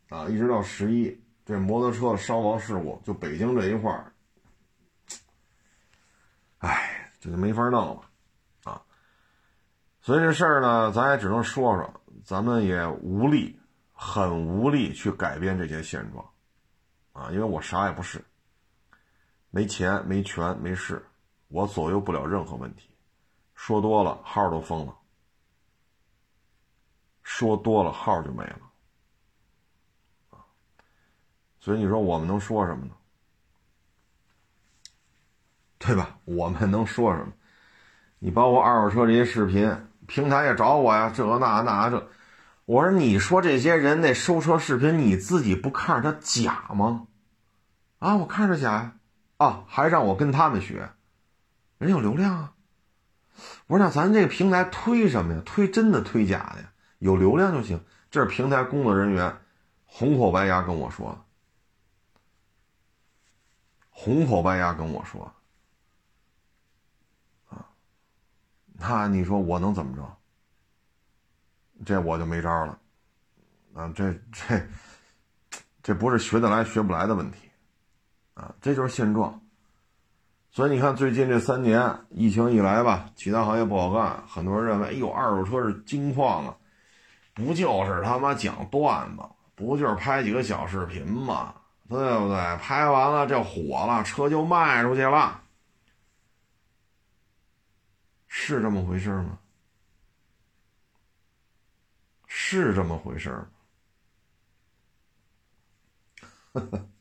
[0.10, 4.14] 啊，一直到十一，这摩托车伤亡事故，就北京这一块儿，
[6.60, 8.02] 哎，这就没法弄了
[8.64, 8.82] 啊。
[10.02, 13.60] 所以这事儿呢，咱也只能说说，咱们也无力，
[13.92, 16.26] 很无力去改变这些现状
[17.12, 18.24] 啊，因为我啥也不是，
[19.52, 21.06] 没钱、没权、没势，
[21.50, 22.90] 我左右不了任何问题。
[23.54, 24.96] 说多了，号都封了。
[27.22, 28.62] 说多了号就没了，
[31.60, 32.92] 所以你说我们能说什么呢？
[35.78, 36.18] 对吧？
[36.26, 37.32] 我们能说什么？
[38.18, 39.72] 你包括二手车这些视频
[40.08, 42.10] 平台也找我呀，这那那这，
[42.66, 47.08] 我说你说这些人那收车视频，你自己不看着他假吗？
[48.00, 48.96] 啊，我看着假呀，
[49.38, 50.90] 啊，还让我跟他们学，
[51.80, 52.54] 人有流量啊。
[53.66, 55.42] 我说那咱这个平台推什么呀？
[55.44, 56.72] 推真的推假的呀？
[57.00, 59.36] 有流量就行，这是平台工作人员
[59.86, 61.26] 红口白牙跟我说的。
[63.90, 65.34] 红口白牙跟我说，
[67.50, 67.66] 啊，
[68.74, 70.18] 那你说我能怎么着？
[71.86, 72.80] 这我就没招了，
[73.74, 74.68] 啊，这这
[75.82, 77.50] 这不是学得来学不来的问题，
[78.34, 79.42] 啊，这就是现状。
[80.52, 86.56] 所以你看，最近这三年疫情一来吧，其他行业不好干，很多人认为，哎呦，二手车是金矿啊。
[87.34, 89.24] 不就是他妈讲段子，
[89.56, 91.56] 不就是拍几个小视频吗？
[91.88, 92.58] 对不对？
[92.58, 95.42] 拍完了这火了，车就卖出去了，
[98.28, 99.40] 是这么回事吗？
[102.28, 103.50] 是这么回事儿。
[106.54, 106.62] 哎，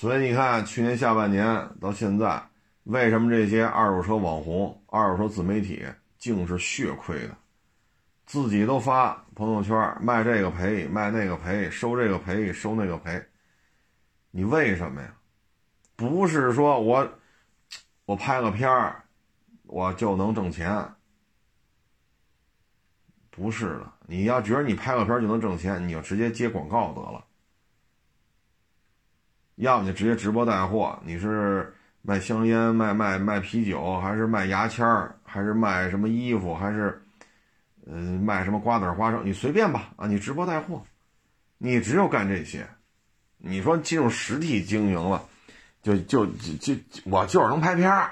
[0.00, 2.40] 所以你看，去年下半年到现在，
[2.84, 5.84] 为什么这些二手车网红、二手车自媒体
[6.16, 7.36] 净是血亏的？
[8.24, 13.20] 自己都发朋友圈卖这个赔，卖那个赔，收这个赔，收那个赔。
[14.30, 15.12] 你为什么呀？
[15.96, 17.10] 不是说我
[18.04, 19.02] 我拍个片儿
[19.64, 20.80] 我就能挣钱，
[23.30, 23.92] 不是的。
[24.06, 27.24] 你要觉得你拍个片就能挣钱，你就直接接广告得了。
[29.58, 37.00] 要么就直接直播带货，你是卖香烟、卖卖卖啤酒，还是卖牙签儿，还是卖什么衣服，还是？
[37.90, 40.06] 嗯，卖什么瓜子花生，你随便吧啊！
[40.06, 40.82] 你直播带货，
[41.56, 42.68] 你只有干这些。
[43.38, 45.22] 你说进入实体经营了，
[45.82, 48.10] 就就就就我就是能拍片儿。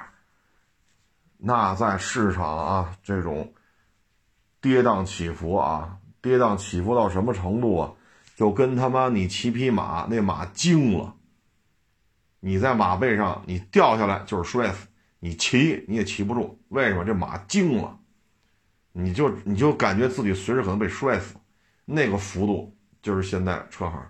[1.36, 3.52] 那在市场啊，这种
[4.62, 7.92] 跌宕起伏啊，跌宕起伏到什么程度啊？
[8.34, 11.14] 就跟他妈你骑匹马，那马惊了，
[12.46, 14.86] 你在马背上你掉下来就是摔死，
[15.18, 17.04] 你骑你也骑不住，为什么？
[17.04, 17.98] 这马惊了。
[18.92, 21.34] 你就你就感觉自己随时可能被摔死，
[21.84, 22.72] 那个幅度
[23.02, 24.00] 就是现在车行。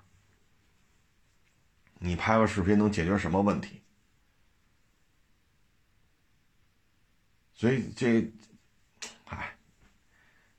[1.99, 3.81] 你拍个视频能解决什么问题？
[7.55, 8.31] 所以这，
[9.25, 9.57] 哎，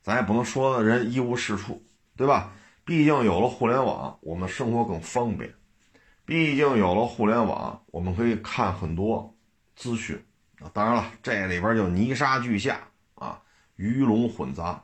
[0.01, 2.51] 咱也不能说人一无是处，对吧？
[2.83, 5.47] 毕竟有了互联网，我们生活更方便；
[6.27, 9.33] 毕竟有了互联网，我们可以看很多
[9.77, 10.21] 资讯
[10.59, 10.69] 啊。
[10.73, 12.81] 当然了，这里边就泥沙俱下
[13.15, 13.41] 啊。
[13.77, 14.83] 鱼龙混杂，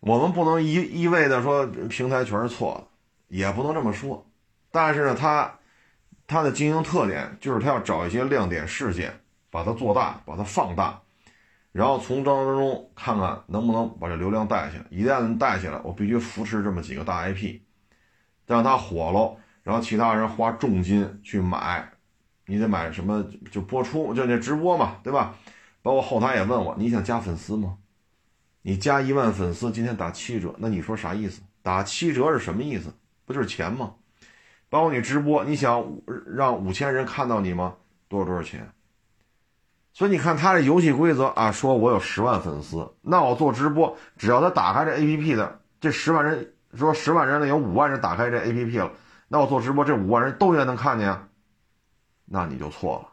[0.00, 4.26] 我们不能一一味的说平台全是错的，也不能这么说。
[4.70, 5.58] 但是呢，它
[6.26, 9.12] 它的经营特点就是它要找一些亮点事件，
[9.50, 11.02] 把它做大，把它放大，
[11.70, 14.86] 然后从当中看看能不能把这流量带起来。
[14.88, 17.60] 一旦带起来，我必须扶持这么几个大 IP，
[18.46, 21.92] 让它火了，然后其他人花重金去买，
[22.46, 25.34] 你得买什么就播出，就那直播嘛，对吧？
[25.82, 27.76] 包括后台也问我，你想加粉丝吗？
[28.62, 31.42] 你加一万粉丝，今天打七折，那你说啥意思？
[31.62, 32.92] 打七折是什么意思？
[33.24, 33.94] 不就是钱吗？
[34.68, 35.84] 包括你直播，你想
[36.26, 37.74] 让五千人看到你吗？
[38.08, 38.68] 多少多少钱？
[39.92, 48.90] 所以你看他这游戏规则啊，说我有十万粉丝，那我做直播，只要他打开这 APP 的这十万人，说十万人里有五万人打开这 APP 了，
[49.32, 51.26] 那我做直播，这五万人都应该能看见，
[52.26, 53.08] 那你就错了，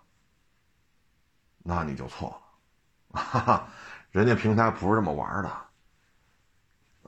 [1.60, 2.28] 那你就错
[3.12, 3.22] 了。
[3.24, 3.68] 哈哈，
[4.12, 5.50] 人家平台不是这么玩的，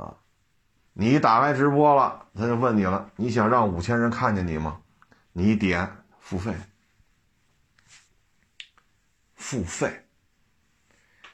[0.01, 0.15] 啊，
[0.93, 4.79] 你打开直播了，他就问你了，你想让五千人看见你吗？
[5.33, 6.55] 你一点付费，
[9.35, 10.05] 付费，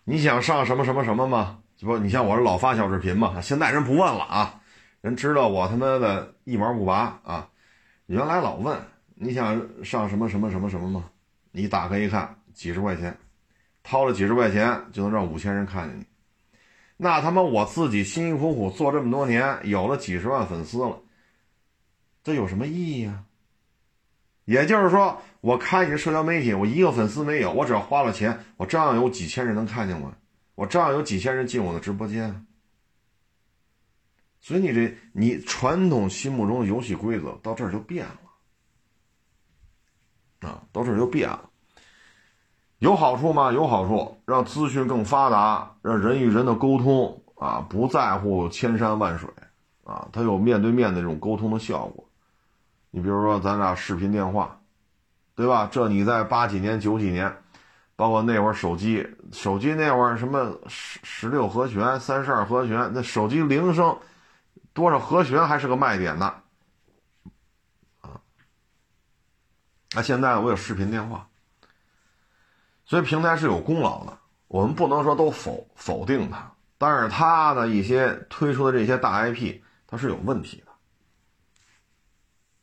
[0.04, 1.60] 你想上什么什么什么吗？
[1.82, 4.62] 不，你像我这老发小视频嘛，现在人不问了啊，
[5.02, 7.50] 人知道我他妈的一毛不拔啊，
[8.08, 8.78] 原来老问
[9.16, 11.10] 你想上什么什么什么什么吗？
[11.51, 13.16] 你打开一看，几十块钱。
[13.84, 16.05] 掏了几十块钱就能让五千人看见你，
[16.97, 20.99] 那他妈我自己辛辛苦苦做这么多年，有了几十万粉丝了，
[22.22, 23.24] 这有什么意义啊？
[24.43, 30.14] 也就是说，我开你的社交媒体，我一个粉丝没有，我只要花了钱，我照样有几千人能看见我，
[30.55, 32.45] 我照样有几千人进我的直播间。
[34.40, 38.18] 所以你这你传统心目中的游戏规则到这儿就变了，
[40.50, 41.50] 啊，到这儿就变了。
[42.80, 43.52] 有好处吗？
[43.52, 49.28] 有好处，让资讯更发达，让人与人的沟通啊不在乎千山万水，
[49.84, 52.08] 啊，它有面对面的这种沟通的效果。
[52.92, 54.62] 你比如说咱俩视频电话，
[55.36, 55.68] 对吧？
[55.72, 57.36] 这你在八几年、九几年，
[57.96, 63.98] 包括那会儿手机，手机那会儿什么十十六和弦、三十二和弦，那手机铃声。
[64.78, 66.36] 多少和弦还是个卖点呢？
[68.02, 68.22] 啊，
[69.96, 71.28] 那现在我有视频电话，
[72.86, 74.16] 所以平台是有功劳的，
[74.48, 80.64] 我们不能说都否否定它，但是它的一些推出的这些大 IP，它是有问题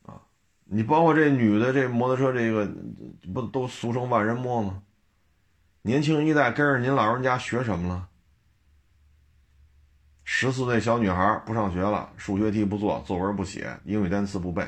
[0.04, 0.22] 的，啊，
[0.66, 2.72] 你包括这女的这摩托车这个，
[3.34, 4.80] 不都俗称万人摸吗？
[5.82, 8.08] 年轻一代跟着您老人家学什么了？
[10.26, 14.66] 十四岁小女孩不上学了，数学题不做，作文不写，英语单词不背，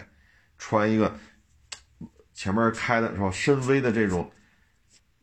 [0.59, 1.19] 穿一个
[2.35, 4.31] 前面开的是吧深 V 的这种，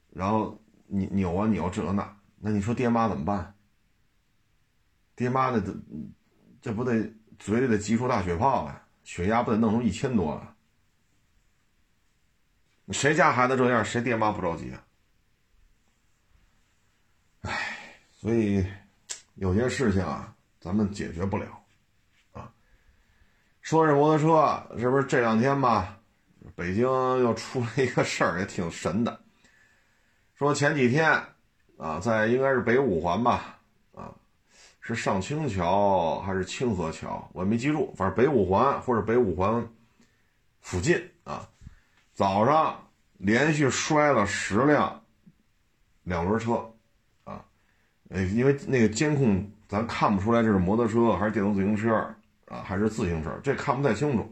[0.10, 3.56] 然后扭扭啊扭这那，那你说爹妈怎么办？
[5.16, 5.64] 爹妈的
[6.60, 10.56] 这不得嘴里得挤出大血泡来，血压不得弄成一千多了？
[12.92, 14.84] 谁家孩子这样，谁爹妈不着急啊？
[17.42, 17.78] 哎，
[18.12, 18.66] 所以。
[19.36, 21.46] 有些事情啊，咱们解决不了，
[22.32, 22.52] 啊。
[23.62, 26.00] 说这摩托车，这不是这两天吧？
[26.56, 29.20] 北京又出了一个事儿，也挺神的。
[30.36, 31.10] 说前几天
[31.78, 33.60] 啊，在应该是北五环吧，
[33.96, 34.14] 啊，
[34.82, 37.28] 是上清桥还是清河桥？
[37.34, 39.68] 我没记住，反正北五环或者北五环
[40.62, 41.50] 附近啊，
[42.14, 45.04] 早上连续摔了十辆
[46.04, 46.73] 两轮车。
[48.14, 51.95] 因为那个监控咱看不出来这是摩托车还是电动自行车
[52.47, 54.32] 啊，还是自行车，这看不太清楚。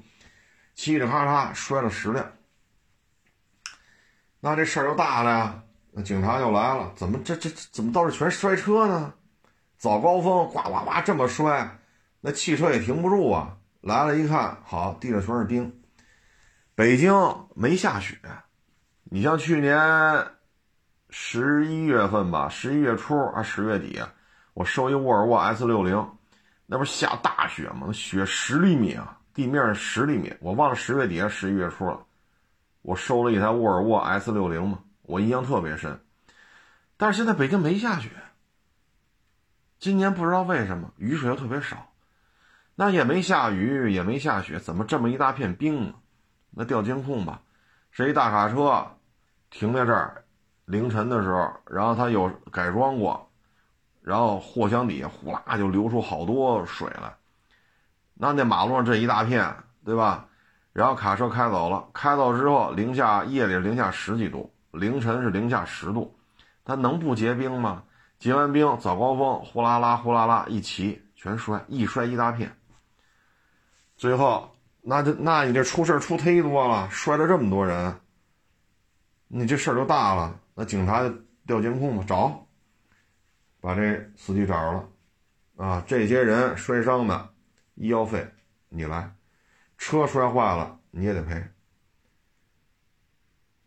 [0.76, 2.26] 嘁哩喀嚓摔了十辆，
[4.40, 5.64] 那这事儿就大了呀。
[5.92, 9.14] 那警察就来了，怎么这这怎么倒是全摔车呢？
[9.78, 11.80] 早高峰呱呱呱这么摔，
[12.22, 13.58] 那汽车也停不住啊。
[13.82, 15.82] 来了一看，好，地上全是冰。
[16.76, 17.14] 北京
[17.56, 18.18] 没下雪，
[19.06, 19.76] 你像去年。
[21.14, 24.02] 十一月份吧，十一月初啊十月底，
[24.54, 26.10] 我收一沃尔沃 S 六零，
[26.66, 27.92] 那不是下大雪吗？
[27.92, 32.06] 雪十厘米啊，地面十厘米，我忘了十月底还是十一月初了。
[32.82, 36.00] 我收了一台沃尔沃 S 六零嘛，我印象特别深。
[36.96, 38.10] 但是现在北京没下雪，
[39.80, 41.92] 今年不知道为什么雨水又特别少，
[42.74, 45.96] 那也没下雨也没下雪，怎么这么一大片冰呢？
[46.52, 47.42] 那调监控吧，
[47.92, 48.98] 是一大卡车
[49.50, 50.21] 停在这儿。
[50.72, 53.30] 凌晨的时候，然后他有改装过，
[54.02, 57.14] 然后货箱底下呼啦就流出好多水来，
[58.14, 59.54] 那那马路上这一大片，
[59.84, 60.28] 对吧？
[60.72, 66.16] 然后卡车开走了，开走之后零下夜里零下十几度，凌晨是零下十度，
[66.64, 67.84] 它能不结冰吗？
[68.18, 72.56] 结完冰早高峰呼啦啦呼啦啦一骑全摔，一摔一大片。
[73.98, 78.00] 最后那就那你这出事出忒多了，摔了这么多人，
[79.28, 80.40] 你这事儿就大了。
[80.62, 81.10] 那警察就
[81.48, 82.48] 调监控嘛，找，
[83.60, 84.90] 把这司机找着了，
[85.56, 87.34] 啊，这些人摔伤的，
[87.74, 88.24] 医药费
[88.70, 89.12] 你来，
[89.80, 91.44] 车摔坏了你也得赔，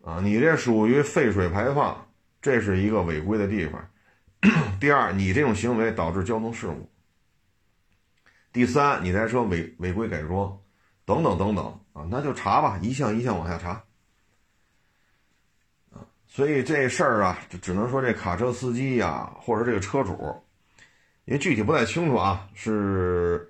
[0.05, 2.07] 啊，你这属于废水排放，
[2.41, 3.85] 这是一个违规的地方。
[4.79, 6.89] 第二，你这种行为导致交通事故。
[8.53, 10.57] 第三，你台车违违规改装，
[11.03, 13.83] 等等等等啊，那就查吧，一项一项往下查。
[16.35, 20.11] 所以这事儿啊，只能说这卡车司机呀，或者这个车主，
[21.23, 23.49] 因为具体不太清楚啊，是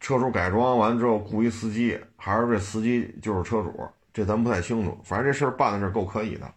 [0.00, 4.98] 车主改装完之后雇一司机，还是这司机就是车主，这咱不太清楚。
[5.04, 6.50] 反正这事儿办的是够可以的，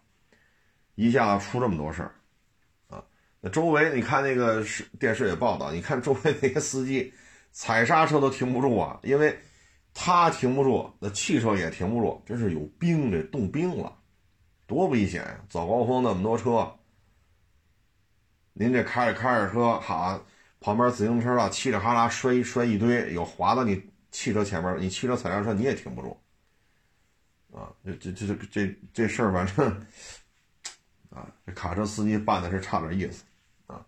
[0.94, 2.14] 一下子出这么多事儿，
[2.88, 3.04] 啊，
[3.42, 7.12] 那周围你看那个是电视也报道，你看周围那些司机
[7.52, 9.38] 踩刹车都停不住啊，因为
[9.92, 13.92] 他停不住，那汽车也停不住，真是有冰，这冻冰了。
[14.66, 15.44] 多危险呀！
[15.48, 16.76] 早高峰那么多车，
[18.52, 20.20] 您这开着开着车，好，
[20.58, 26.20] 旁边自行车啊，嘁哩哈啦摔摔一堆，有滑到你汽车前面，你汽车踩刹车你也停不住，
[27.56, 29.86] 啊，这这这这这这事儿反正，
[31.10, 33.22] 啊，这卡车司机办的是差点意思，
[33.68, 33.86] 啊，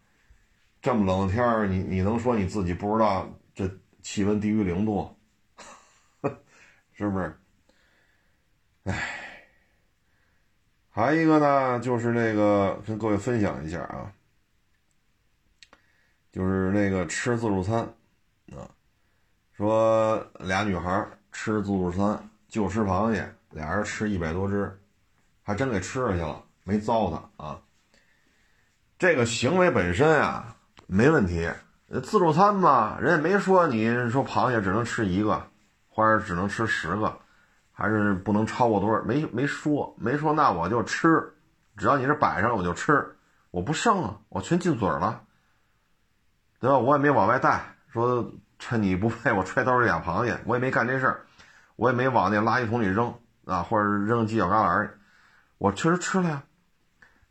[0.80, 3.68] 这么冷的天儿，你你能说你自己不知道这
[4.00, 5.12] 气温低于零度？
[6.92, 7.36] 是不是？
[8.84, 9.24] 哎。
[10.98, 14.10] 还有一个呢，就是那个跟各位分享一下啊，
[16.32, 17.82] 就是那个吃自助餐
[18.50, 18.66] 啊，
[19.56, 24.76] 说俩女孩吃自助餐就吃螃蟹，俩人吃一百多只，
[25.44, 27.60] 还真给吃下去了，没糟蹋啊。
[28.98, 30.56] 这个行为本身啊
[30.88, 31.48] 没问题，
[32.02, 35.48] 自助餐嘛，人也没说你说螃蟹只能吃一个，
[35.88, 37.20] 或者只能吃十个。
[37.78, 39.00] 还是不能超过多少？
[39.04, 41.32] 没没说，没说，那我就吃，
[41.76, 43.16] 只要你这摆上我就吃，
[43.52, 45.22] 我不剩啊，我全进嘴了，
[46.58, 46.76] 对吧？
[46.76, 51.20] 我也没往外带，说趁你不备，我揣兜里俩螃蟹，我也没干这事儿，
[51.76, 53.14] 我也没往那垃圾桶里扔
[53.44, 54.88] 啊，或者扔犄角旮旯里，
[55.58, 56.42] 我确实吃了呀。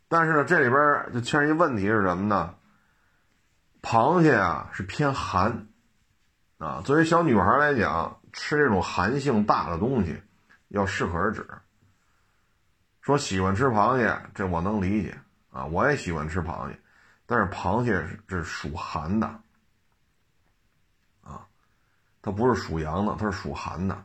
[0.08, 2.54] 但是呢，这里边就牵扯一问题是什么呢？
[3.82, 5.66] 螃蟹啊是偏寒
[6.56, 10.22] 啊，作为小女孩来讲，吃这种寒性大的东西。
[10.68, 11.46] 要适可而止。
[13.00, 15.18] 说喜欢吃螃蟹，这我能理解
[15.50, 16.78] 啊，我也喜欢吃螃蟹，
[17.24, 19.26] 但是螃蟹是这属寒的，
[21.22, 21.46] 啊，
[22.20, 24.04] 它不是属阳的，它是属寒的。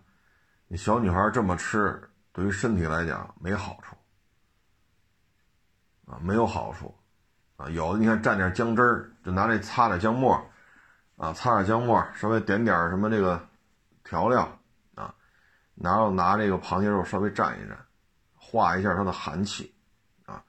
[0.68, 3.98] 你小女孩这么吃，对于身体来讲没好处，
[6.06, 6.96] 啊，没有好处，
[7.58, 10.34] 啊，有的你看蘸点姜汁儿，就拿这擦点姜末，
[11.18, 13.46] 啊，擦点姜末，稍微点点什么这个
[14.06, 14.58] 调料。
[15.76, 17.76] 然后拿这个螃蟹肉稍微蘸一蘸，
[18.36, 19.74] 化一下它的寒气，
[20.26, 20.44] 啊，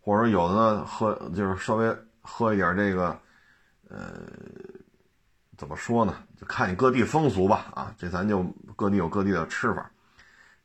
[0.00, 3.18] 或者有的呢喝就是稍微喝一点这个，
[3.88, 4.20] 呃，
[5.56, 6.22] 怎么说呢？
[6.38, 8.42] 就看你各地风俗吧，啊，这咱就
[8.76, 9.90] 各地有各地的吃法。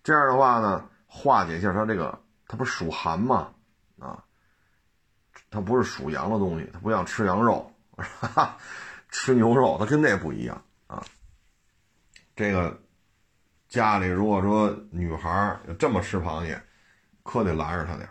[0.04, 3.54] 这样的话呢，化解一下它这个，它不是属寒嘛，
[4.00, 4.22] 啊，
[5.50, 7.72] 它不是属阳的东西，它不像吃羊肉，
[9.10, 11.02] 吃牛肉，它跟那不一样啊，
[12.36, 12.78] 这个。
[13.74, 16.62] 家里如果说女孩这么吃螃蟹，
[17.24, 18.08] 可得拦着她点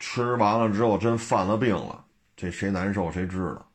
[0.00, 3.70] 吃完了之后真犯了病了，这谁难受谁知道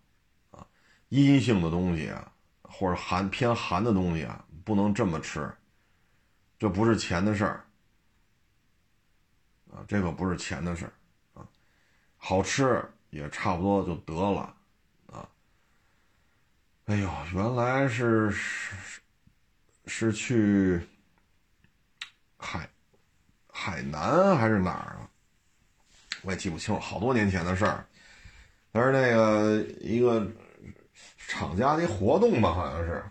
[0.51, 0.67] 啊？
[1.07, 2.29] 阴性的东西啊，
[2.63, 5.49] 或者寒偏寒的东西啊，不能这么吃。
[6.57, 7.65] 这不是钱的事儿
[9.71, 10.91] 啊，这可不是钱的事儿
[11.39, 11.47] 啊，
[12.17, 14.53] 好吃也差不多就得了
[15.05, 15.25] 啊。
[16.87, 18.29] 哎呦，原来是
[19.89, 20.13] 是。
[20.13, 20.79] 去
[22.37, 22.69] 海
[23.51, 25.09] 海南还是哪儿啊？
[26.21, 27.85] 我也记不清了，好多年前的事儿。
[28.71, 30.25] 但是那个一个
[31.27, 33.03] 厂家的一活动吧，好像是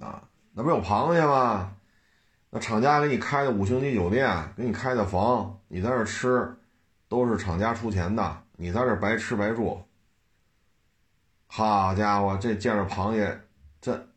[0.00, 1.76] 啊，那不有螃蟹吗？
[2.50, 6.56] 那厂家给你开的五星级酒店，给你开的房，你在这吃，
[7.06, 9.84] 都是厂家出钱的，你在这白吃白住。
[11.46, 13.40] 好家伙，这见着螃蟹，
[13.80, 14.07] 这。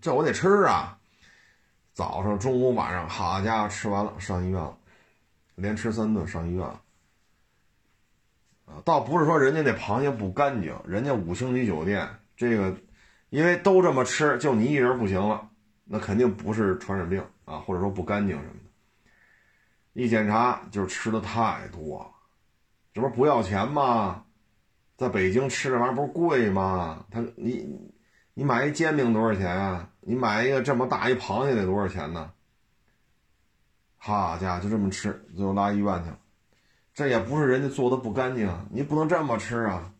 [0.00, 0.98] 这我得吃啊！
[1.92, 4.78] 早上、中午、晚上，好家伙，吃完了上医院了，
[5.56, 6.80] 连吃三顿上医院了。
[8.66, 12.76] 啊，倒不是说人家那螃蟹不干净，人家五星级酒店这个，
[13.30, 15.50] 因为都这么吃，就你一人不行了，
[15.84, 20.00] 那肯定不是传染病啊，或者说不干净什么的。
[20.00, 22.10] 一检查就是吃的太多了，
[22.92, 24.24] 这不是不要钱吗？
[24.96, 27.04] 在北京吃这玩意儿不是贵吗？
[27.10, 27.68] 他你。
[28.38, 29.88] 你买一煎饼多少钱啊？
[29.98, 32.30] 你买一个这么大一螃蟹得多少钱呢？
[33.96, 36.18] 好家伙，就这么吃，最后拉医院去了。
[36.94, 39.90] 这也不是人家做的不干净，你不能这么吃啊！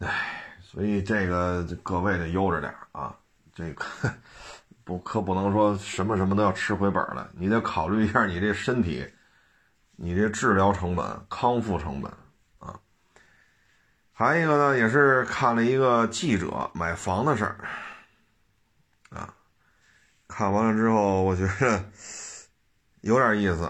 [0.00, 3.16] 哎，所以这个各位得悠着点啊，
[3.54, 3.82] 这个
[4.84, 9.10] 不可不能说什么什么都要吃回本来，你得考虑一下你这身体，
[9.96, 12.12] 你这治疗成本、康复成本。
[14.22, 17.56] 还有一个呢，也是看了一个记者买房的事儿，
[19.10, 19.34] 啊，
[20.28, 21.84] 看完了之后，我觉得
[23.00, 23.64] 有点意思，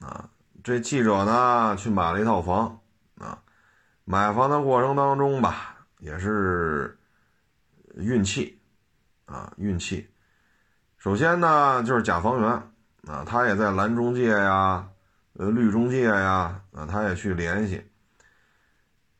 [0.00, 0.28] 啊，
[0.62, 2.82] 这记者呢去买了一套房，
[3.16, 3.38] 啊，
[4.04, 6.98] 买房的过程当中吧，也是
[7.94, 8.60] 运气，
[9.24, 10.10] 啊，运气。
[10.98, 12.50] 首先呢，就是甲方员，
[13.06, 14.86] 啊，他也在蓝中介呀，
[15.32, 17.90] 呃，绿中介呀，啊，他也去联系。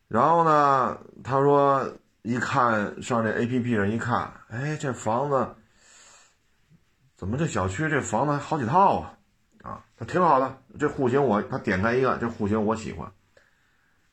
[0.08, 1.86] 然后呢，他说
[2.22, 5.54] 一看上这 A P P 上一看，哎，这房子
[7.14, 9.14] 怎么这小区这房子还好几套啊？
[9.62, 13.10] 啊，他挺好的，这户型我他点开一个，这户型我喜欢，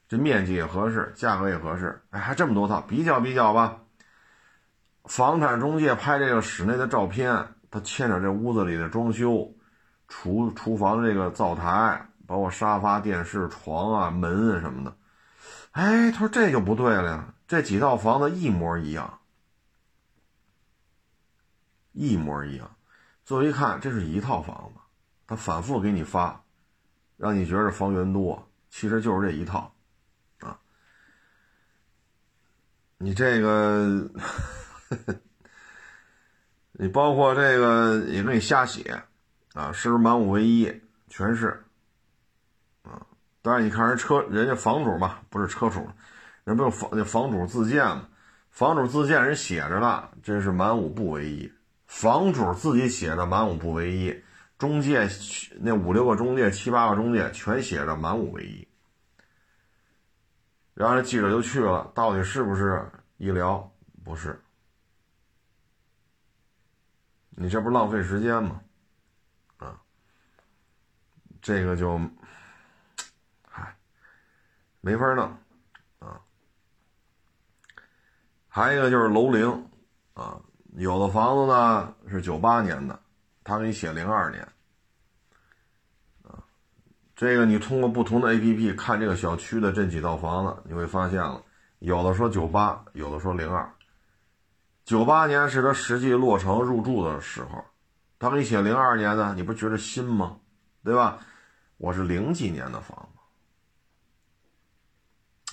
[0.10, 3.78] 这面积也合适，价格也合适，哎，还这么多套，比较比较吧。
[5.06, 9.54] 房产中介拍这个室内的照片，他牵扯这屋子里的装修、
[10.10, 14.94] 厨厨房这个灶台，包括沙发、电视、床啊、门啊什么的。
[15.76, 19.20] 哎，他说这就不对了呀，这几套房子一模一样，
[21.92, 22.78] 一模一样。
[23.26, 24.80] 最后一看，这是一套房子，
[25.28, 26.42] 他反复给你发，
[27.18, 29.76] 让你觉得房源多，其实就是这一套，
[30.40, 30.58] 啊，
[32.98, 34.10] 你这个，
[36.72, 39.04] 你包括这个也给你瞎写，
[39.54, 40.82] 啊，是不是满五唯一？
[41.10, 41.65] 全是。
[43.46, 45.88] 当然，你看人车，人家房主嘛，不是车主，
[46.46, 48.10] 人不有房那房主自荐嘛？
[48.50, 51.54] 房主自荐人写着呢，这是满五不唯一。
[51.86, 54.20] 房主自己写着满五不唯一，
[54.58, 55.08] 中介
[55.60, 58.68] 那五六个中介、七八个中介全写着满五唯一。
[60.74, 62.84] 然后记者就去了，到底是不是
[63.18, 63.72] 医疗？
[64.04, 64.42] 不是。
[67.30, 68.60] 你这不是浪费时间吗？
[69.58, 69.80] 啊，
[71.44, 72.02] 这个就。
[74.86, 75.26] 没法弄，
[75.98, 76.22] 啊，
[78.48, 79.68] 还有一个就是楼龄，
[80.14, 80.40] 啊，
[80.76, 83.00] 有的房子呢是九八年的，
[83.44, 84.48] 他给你写零二年，
[86.22, 86.38] 啊，
[87.16, 91.42] 这个你通过不同的 A P P 看这个小区的这几套房子，你会发现了，
[91.80, 93.68] 有的说九八，有的说零二，
[94.84, 97.66] 九八年是他实际落成入住的时候，
[98.20, 100.38] 他给你写零二年的，你不觉得新吗？
[100.84, 101.18] 对吧？
[101.78, 103.15] 我是零几年的房子。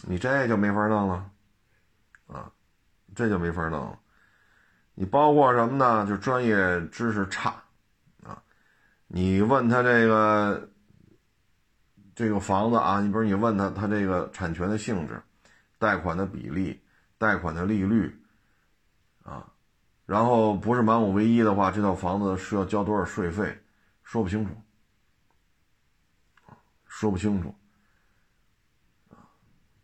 [0.05, 1.31] 你这就没法弄了，
[2.27, 2.51] 啊，
[3.15, 3.99] 这就没法弄了。
[4.95, 6.07] 你包括什么呢？
[6.07, 6.57] 就专业
[6.89, 7.55] 知识差，
[8.25, 8.43] 啊，
[9.07, 10.69] 你问他这个
[12.15, 15.23] 这个房子啊，你比如你问他他这个产权的性质、
[15.79, 16.83] 贷款的比例、
[17.17, 18.21] 贷款的利率，
[19.23, 19.47] 啊，
[20.05, 23.57] 然后不是满五唯一的话，这套房子需要交多少税费，
[24.03, 24.51] 说不清楚，
[26.87, 27.55] 说不清楚。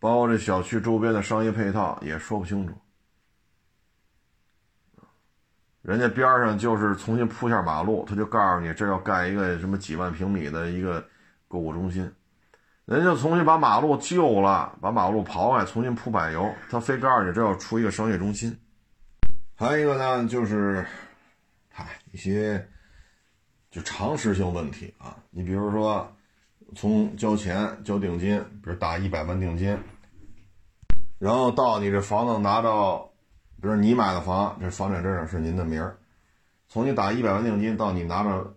[0.00, 2.74] 包括这小区周边的商业配套也说不清楚，
[5.82, 11.04] 人家边上就是重新铺下马路，他就告诉你这要盖一个什么几万平米的一个
[11.48, 12.12] 购物中心，
[12.84, 18.56] 人家重新把马路旧了，把马路刨开，重新铺柏油，他非告诉你这要出一个商业中心。
[19.56, 20.86] 还有一个呢，就是，
[21.70, 22.68] 嗨，一些
[23.68, 26.14] 就常识性问题啊，你比如说。
[26.76, 29.76] 从交钱交定金，比如打一百万定金，
[31.18, 33.10] 然后到你这房子拿到，
[33.60, 35.96] 比如你买的房，这房产证上是您的名儿。
[36.68, 38.54] 从你打一百万定金到你拿着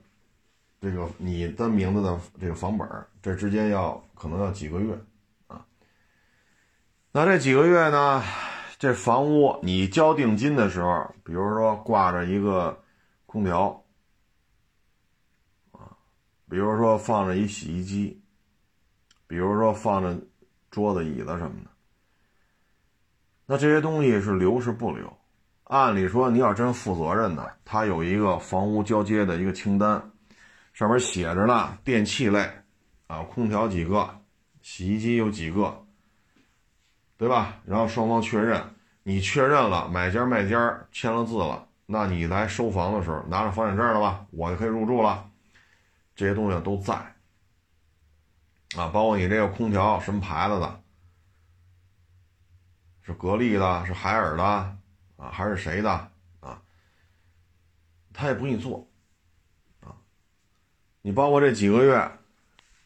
[0.81, 2.87] 这个你的名字的这个房本
[3.21, 4.93] 这之间要可能要几个月
[5.47, 5.65] 啊。
[7.13, 8.21] 那这几个月呢，
[8.77, 12.77] 这房屋你交定金的时候，比如说挂着一个
[13.25, 13.80] 空调。
[16.51, 18.21] 比如说放着一洗衣机，
[19.25, 20.19] 比如说放着
[20.69, 21.71] 桌子、椅子什么的，
[23.45, 25.17] 那这些东西是留是不留？
[25.63, 30.11] 按理说你要真负责任的，他有一个房屋交接的一个清单，
[30.73, 32.45] 上面写着呢，电器类
[33.07, 34.19] 啊，空调几个，
[34.61, 35.85] 洗衣机有几个，
[37.15, 37.61] 对吧？
[37.65, 38.61] 然后双方确认，
[39.03, 44.25] 你确认了，买家卖家签了字了，那你来收房的时候拿着房产证了吧？
[44.31, 45.30] 我就可以入住了。
[46.15, 46.93] 这些东西都在
[48.77, 50.81] 啊，包括你这个空调什么牌子的，
[53.01, 55.91] 是格力的，是海尔的啊，还是谁的
[56.39, 56.61] 啊？
[58.13, 58.87] 他也不给你做
[59.81, 59.95] 啊。
[61.01, 62.11] 你包括这几个月，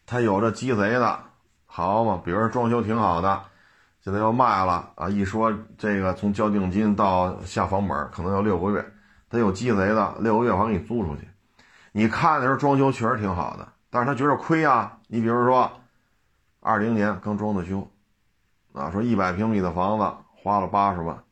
[0.06, 1.24] 他有这鸡贼的，
[1.66, 2.22] 好嘛？
[2.24, 3.46] 比如说装修挺好的，
[4.02, 8.94] 现在要卖了啊，一说这个从交定金到下房本可能要六个月，
[9.30, 11.28] 他有鸡贼的，六个月还给你租出去。
[11.98, 15.00] 你看的时候装修确实挺好的，但是他觉得亏啊。
[15.08, 15.72] 你比如说，
[16.60, 17.90] 二零年刚装的修，
[18.74, 21.24] 啊，说一百平米的房子花了八十万，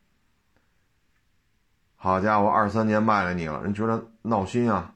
[1.98, 4.94] 好家伙，二三年卖给你了，人觉得闹心啊，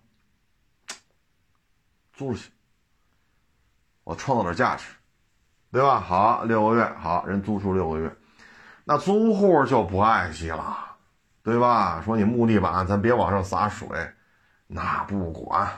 [2.14, 2.50] 租出去，
[4.06, 4.86] 我创造点价值，
[5.70, 6.00] 对吧？
[6.00, 8.16] 好，六个月，好人租出六个月，
[8.86, 10.78] 那租户就不爱惜了，
[11.44, 12.02] 对吧？
[12.06, 13.90] 说你木地板咱别往上洒水。
[14.68, 15.72] 那不管，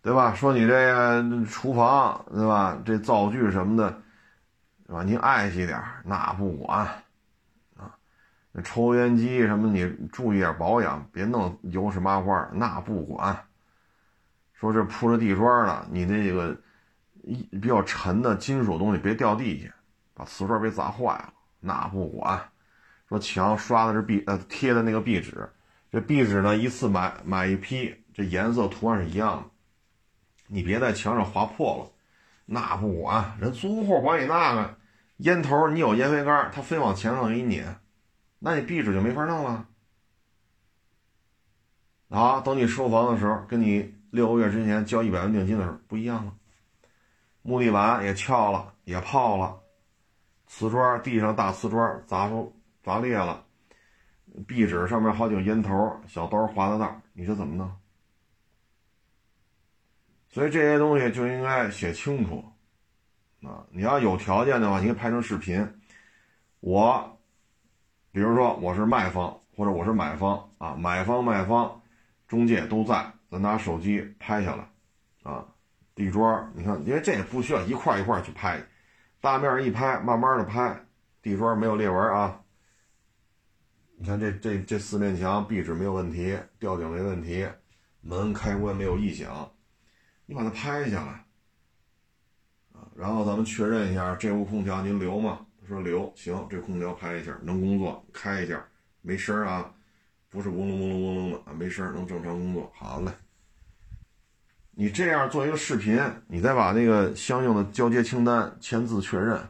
[0.00, 0.34] 对吧？
[0.34, 2.80] 说你这个厨房，对吧？
[2.84, 4.02] 这灶具什么的，
[4.86, 5.02] 是吧？
[5.02, 6.86] 您爱惜点那不管，
[7.76, 7.94] 啊，
[8.50, 13.36] 那抽烟机什么，你注意点保养，别弄油是麻花，那不管。
[14.54, 16.56] 说这铺着地砖呢，你那个
[17.22, 19.74] 一比较沉的金属东西别掉地下，
[20.14, 22.40] 把瓷砖别砸坏了，那不管。
[23.08, 25.46] 说墙刷的是壁，呃，贴的那个壁纸。
[25.92, 29.50] 这壁纸呢，一次买买一批，这颜色图案是一样的，
[30.46, 31.92] 你别在墙上划破了，
[32.46, 34.78] 那不管人租户管你那个
[35.18, 37.76] 烟头，你有烟灰缸，他非往墙上给你撵，
[38.38, 39.68] 那你壁纸就没法弄了。
[42.08, 46.32] 啊，等你收房的时候，跟你六个月之前交一百万定金的时候不一样了，
[47.42, 49.60] 木地板也翘了，也泡了，
[50.46, 53.44] 瓷砖地上大瓷砖砸出砸裂了，
[54.46, 57.70] 壁纸上面好几个烟头，小刀划的道，你说怎么弄？
[60.28, 62.42] 所以这些东西就应该写清楚，
[63.42, 65.80] 啊，你要有条件的话，你可以拍成视频。
[66.60, 67.18] 我，
[68.10, 71.82] 比如说我是卖方或者我是买方啊，买方卖方，
[72.26, 74.66] 中介都在，咱拿手机拍下来，
[75.30, 75.46] 啊，
[75.94, 78.58] 地砖，你看，因为这也不需要一块一块去拍，
[79.20, 80.74] 大面一拍，慢慢的拍，
[81.20, 82.41] 地砖没有裂纹啊。
[84.02, 87.46] 你看这这这四面墙壁纸没有问题，吊顶没问题，
[88.00, 89.48] 门开关没有异响。
[90.26, 91.12] 你把它拍下来，
[92.72, 95.46] 啊，然后咱们确认一下这屋空调您留吗？
[95.60, 98.60] 他说留，行，这空调开一下能工作，开一下
[99.02, 99.72] 没声啊，
[100.28, 102.72] 不是嗡隆嗡隆嗡隆的啊，没声能正常工作。
[102.74, 103.12] 好嘞，
[104.72, 105.96] 你这样做一个视频，
[106.26, 109.40] 你再把那个相应的交接清单签字确认。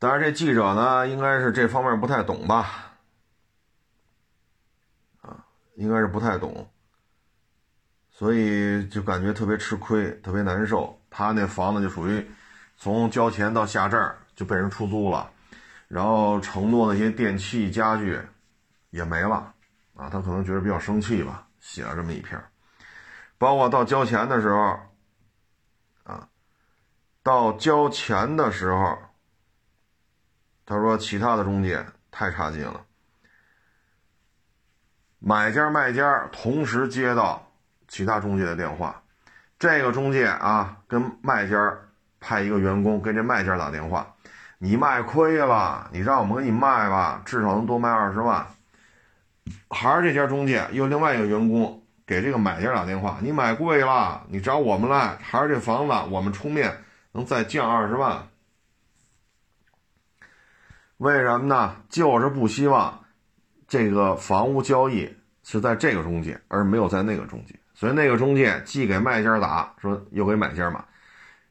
[0.00, 2.94] 但是这记者呢，应该是这方面不太懂吧？
[5.20, 5.44] 啊，
[5.76, 6.68] 应该是不太懂。
[8.10, 10.98] 所以就感觉特别吃亏，特别难受。
[11.10, 12.30] 他那房子就属于
[12.78, 15.30] 从交钱到下证就被人出租了，
[15.86, 18.18] 然后承诺那些电器家具
[18.88, 19.52] 也没了
[19.94, 20.08] 啊。
[20.08, 22.42] 他可能觉得比较生气吧，写了这么一篇。
[23.36, 24.78] 包括到交钱的时候
[26.04, 26.28] 啊，
[27.22, 28.98] 到交钱的时候，
[30.70, 32.80] 他说其他的中介太差劲了，
[35.18, 37.44] 买家卖家同时接到。
[37.88, 39.02] 其他中介的电话，
[39.58, 41.76] 这个中介啊，跟卖家
[42.20, 44.14] 派一个员工跟这卖家打电话，
[44.58, 48.46] 你卖亏了，你让我们给你卖吧，至少能多卖二十万。
[49.70, 58.29] 还是这家中介又另外一个员工给这个买家打电话，你买贵了，你找我们来，还是这房子我们出面能再降二十万。
[61.00, 61.76] 为什么呢？
[61.88, 63.00] 就是不希望
[63.66, 65.10] 这个房屋交易
[65.42, 67.58] 是在这个中介，而没有在那个中介。
[67.72, 70.84] 所以那个中介既给卖家打，说又给买家买，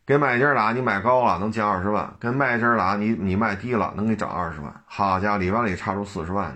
[0.06, 4.72] 给买家打，你买高了能降二十万；跟卖家打，你你卖低了能给涨二十万。
[4.86, 6.56] 好家伙，里外里差出四十万。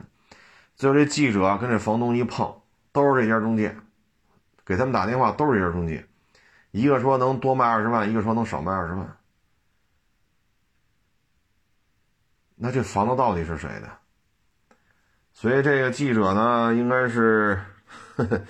[0.75, 2.55] 最后这记者跟这房东一碰，
[2.91, 3.75] 都是这家中介，
[4.63, 6.05] 给他们打电话都是这家中介，
[6.69, 9.17] 一个说能多卖二十万，一个说能少卖二十万。
[12.63, 13.91] 那这房子到底是谁的？
[15.33, 17.61] 所以这个记者呢，应该是。
[18.15, 18.41] 呵呵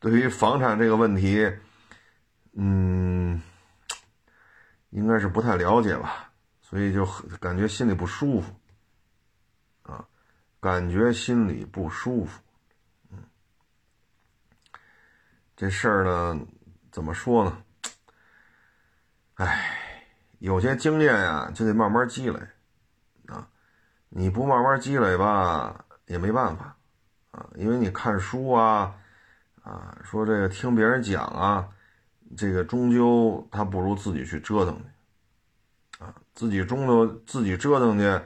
[0.00, 1.48] 对于房产这个问题，
[2.54, 3.40] 嗯，
[4.90, 7.06] 应该是不太了解吧，所以就
[7.38, 8.52] 感觉心里不舒服，
[9.82, 10.04] 啊，
[10.60, 12.40] 感觉心里不舒服，
[13.12, 13.18] 嗯，
[15.54, 16.40] 这事儿呢，
[16.90, 17.62] 怎么说呢？
[19.34, 20.08] 哎，
[20.40, 22.40] 有些经验呀，就得慢慢积累，
[24.14, 26.76] 你不慢慢积累吧，也没办法，
[27.32, 28.94] 啊，因为你看书啊。
[29.64, 31.68] 啊，说这个听别人讲啊，
[32.36, 38.20] 这个终究他不如自己去折腾去，啊，自己终究自己折腾去，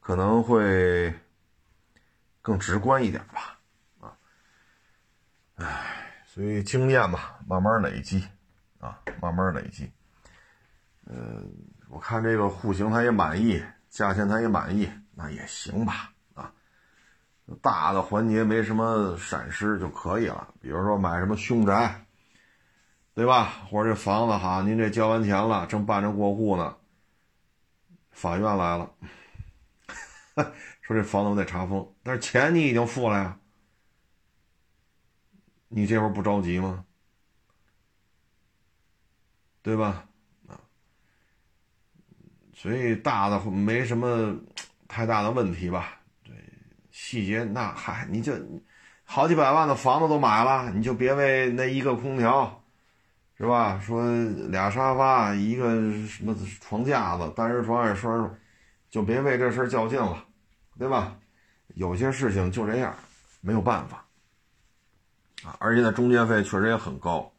[0.00, 1.12] 可能会
[2.40, 3.58] 更直观一点吧，
[4.00, 4.16] 啊，
[5.56, 8.26] 唉，所以经验吧，慢慢累积，
[8.80, 9.92] 啊，慢慢累积，
[11.04, 11.52] 嗯，
[11.90, 16.12] 我看这个户型他也满意，价钱他也满意，那也行吧。
[16.34, 16.52] 啊
[17.60, 22.06] 大的环节没什么闪失就可以了，比如说买什么凶宅，
[23.14, 23.66] 对吧？
[23.68, 26.76] 或者这房子哈，您这交完钱了，正办着过户呢，
[28.10, 28.90] 法院来了，
[30.80, 33.38] 说这房子我得查封，但是钱你已经付了呀，
[35.68, 36.86] 你这会儿不着急吗？
[39.62, 40.06] 对吧？
[40.48, 40.56] 啊，
[42.54, 44.34] 所以大的没什么
[44.92, 45.96] 太大的问题吧。
[46.22, 46.34] 对
[46.90, 48.34] 细节那嗨，你就
[49.04, 52.62] 好几百万的房子都买了，你就别为那一个空调，
[53.38, 53.80] 是吧？
[53.80, 54.04] 说
[54.50, 55.70] 俩沙发，一个
[56.06, 58.34] 什么床架子，单人床、二人床，
[58.90, 60.22] 就别为这事较劲了，
[60.78, 61.16] 对吧？
[61.74, 62.94] 有些事情就这样，
[63.40, 64.04] 没有办法
[65.42, 65.56] 啊。
[65.58, 67.32] 而且那中介费确实也很高，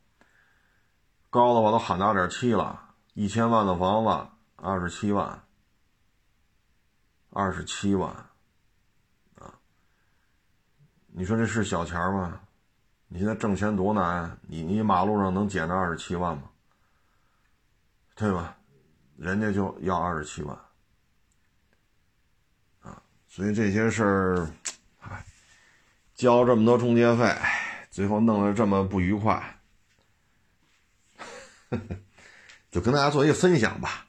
[1.30, 2.80] 高的话都喊到点七了，
[3.14, 5.40] 一千万的房子二十七万，
[7.34, 8.10] 二十七万。
[9.36, 9.54] 啊
[11.08, 12.40] 你说这是小钱吗？
[13.08, 16.44] 你现在挣钱多难，你你马路上能捡着二十七万吗？
[18.16, 18.58] 对吧？
[19.16, 20.58] 人家就要二十七万，
[22.82, 24.50] 啊，所以这些事儿，
[25.02, 25.24] 哎，
[26.16, 27.32] 交这么多中介费，
[27.92, 29.60] 最后弄得这么不愉快，
[32.72, 34.08] 就跟大家做一个分享吧。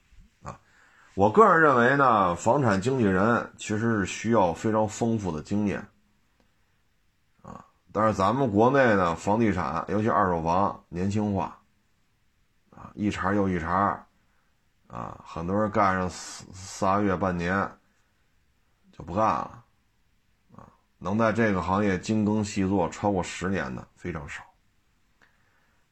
[1.14, 5.86] 我个人认为呢，房产经纪人其实是需要非常丰富的经验，
[7.42, 11.58] 啊，但是咱们国内呢，房地产尤其二手房年轻化，
[12.70, 14.04] 啊，一茬又一茬。
[14.86, 17.68] 啊，很多人干上仨月半年
[18.92, 19.64] 就不干了，
[20.54, 24.44] 啊，能在这个行业精耕细作超过十年的非常少。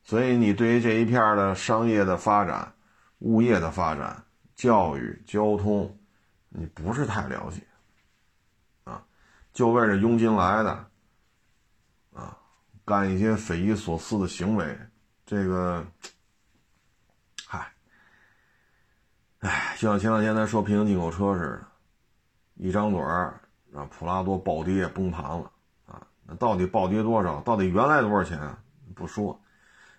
[0.05, 2.73] 所以，你对于这一片的商业的发展、
[3.21, 4.25] 物业的发展、
[4.63, 5.93] 教育、交通，
[6.49, 7.67] 你不是太了解，
[8.85, 9.05] 啊，
[9.53, 10.71] 就为了佣金来的，
[12.15, 12.39] 啊，
[12.85, 14.79] 干一些匪夷所思的行为，
[15.27, 15.85] 这个。
[17.45, 17.73] 嗨
[19.41, 21.67] 哎，就像前两天咱说平行进口车似的，
[22.55, 23.41] 一张嘴儿
[23.73, 25.51] 让普拉多暴跌崩盘了
[25.87, 26.07] 啊！
[26.25, 27.41] 那到底暴跌多少？
[27.41, 28.39] 到底原来多少钱？
[28.95, 29.37] 不说。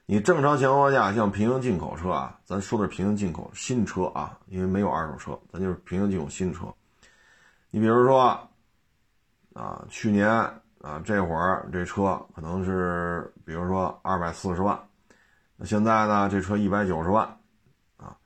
[0.05, 6.65] 你正常情况下，像平行进口车啊，咱说的是平行进口新车啊，因为没有二手车，咱就是平行进口新车。
[7.69, 8.37] 你比如说
[9.53, 14.77] 啊，去年啊这会儿这车可能是比如说二百四十万，
[15.55, 17.25] 那现在呢这车一百九十万。
[17.95, 18.17] 啊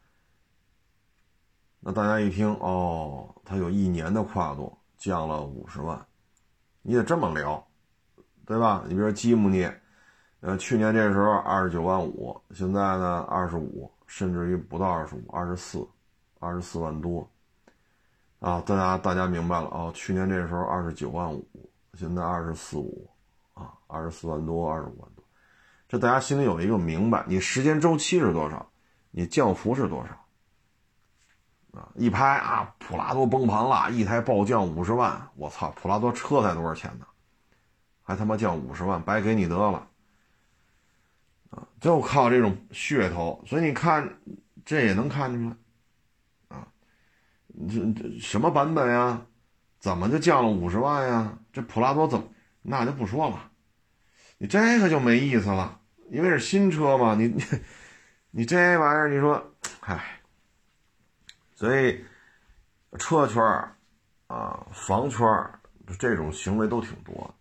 [1.80, 6.06] 那大家一听哦，它有一年的跨度，降了五十万，
[6.82, 7.66] 你得这么聊，
[8.46, 8.84] 对吧？
[8.88, 9.70] 你比如说吉姆尼，
[10.42, 15.86] 呃，去年这时候二十九万五，现在呢二十五，甚至于不到二十五，二十四，
[16.40, 17.28] 二十四万多，
[18.40, 21.46] 啊，大家大家明白了哦，去年这时候二十九万五，
[21.96, 23.10] 现在二十四五，
[23.56, 25.26] 啊，二十四万多，二十五万多，
[25.90, 28.70] 这大家心里有一个明白，你时间周期是多少，
[29.10, 30.14] 你降幅是多少？
[31.80, 37.08] 啊一拍啊，普拉多崩盘了，一台暴降五十万，我操，普拉多车才多少钱呢？
[38.04, 39.87] 还他妈降五十万，白给你得了，
[41.80, 44.20] 就靠这种噱头，所以你看，
[44.66, 46.68] 这也能看出来，啊，
[47.70, 49.26] 这这什么版本呀？
[49.80, 51.38] 怎么就降了五十万呀？
[51.54, 52.28] 这普拉多怎么？
[52.62, 53.52] 那就不说了，
[54.38, 55.80] 你这个就没意思了，
[56.10, 57.44] 因为是新车嘛，你你
[58.32, 60.14] 你这玩意儿，你说，唉。
[61.56, 62.06] 所以，
[63.00, 63.42] 车圈
[64.28, 65.20] 啊，房圈
[65.98, 67.34] 这种行为都挺多。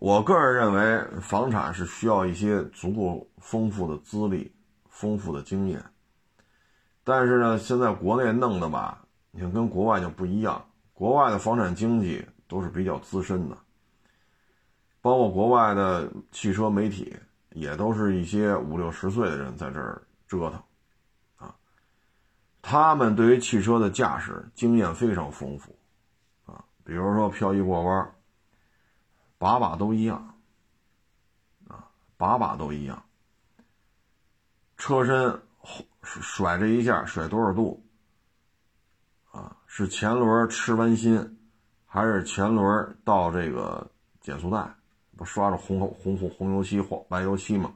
[0.00, 4.50] 我个人认为，房产是需要一些足够丰富的资历、
[4.88, 5.84] 丰富的经验。
[7.04, 10.64] 但是呢，现在国内弄的吧，你看跟国外就不一样。
[10.94, 13.58] 国外的房产经济都是比较资深的，
[15.02, 17.14] 包括国外的汽车媒体，
[17.50, 20.62] 也都是一些五六十岁的人在这儿折腾。
[21.36, 21.54] 啊
[22.62, 25.76] 他们对于汽车的驾驶经验非常丰富，
[26.46, 28.10] 啊，比如说漂移过弯，
[29.40, 30.34] 把把都一样，
[31.66, 31.88] 啊，
[32.18, 33.02] 把把都一样，
[34.76, 35.40] 车身
[36.02, 37.82] 甩这一下甩多少度，
[39.32, 41.38] 啊，是前轮吃弯心，
[41.86, 43.90] 还是前轮到这个
[44.20, 44.74] 减速带，
[45.16, 47.72] 不刷着红红红红油漆或白油漆吗？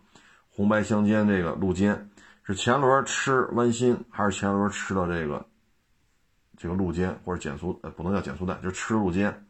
[0.50, 2.10] 红白相间这个路肩。
[2.42, 5.46] 是前轮吃弯心，还是前轮吃到这个
[6.58, 7.80] 这个路肩或者减速？
[7.82, 9.43] 呃，不能叫减速带，就是吃路肩。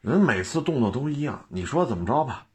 [0.00, 2.46] 人每次动作都一样，你说怎么着吧？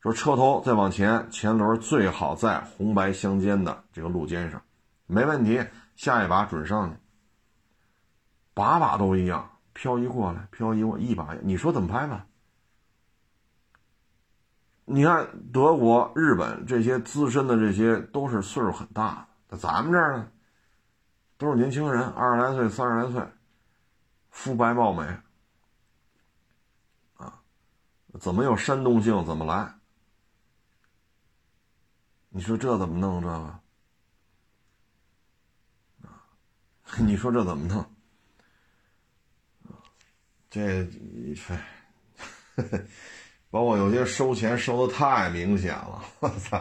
[0.00, 4.62] 说车头再往前，前轮最好在红白相间的这个路肩上，
[5.06, 5.64] 没问题。
[5.94, 6.96] 下一把准上去，
[8.54, 12.26] 把把都一样，漂移过来，漂移过一把，你说怎么拍吧？
[14.86, 20.28] 你看德国、日本这些资深的这些都是岁数很大的，咱们这儿呢，
[21.36, 23.22] 都是年轻人，二十来岁、三十来岁，
[24.30, 25.06] 肤白貌美，
[28.20, 29.74] 怎么有煽动性怎么来？
[32.28, 33.60] 你说这怎么弄这个？
[36.98, 37.84] 你说这怎么弄？
[40.50, 40.84] 这，
[41.46, 41.58] 嘿。
[43.50, 46.56] 包括有些收钱收的太明显了，我操！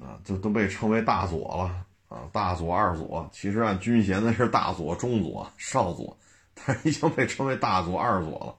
[0.00, 6.16] 啊，就都被称为大左了啊，大左、二左，其实按军衔的是大左、中左、少左，
[6.54, 8.56] 但已经被称为大左、二左了。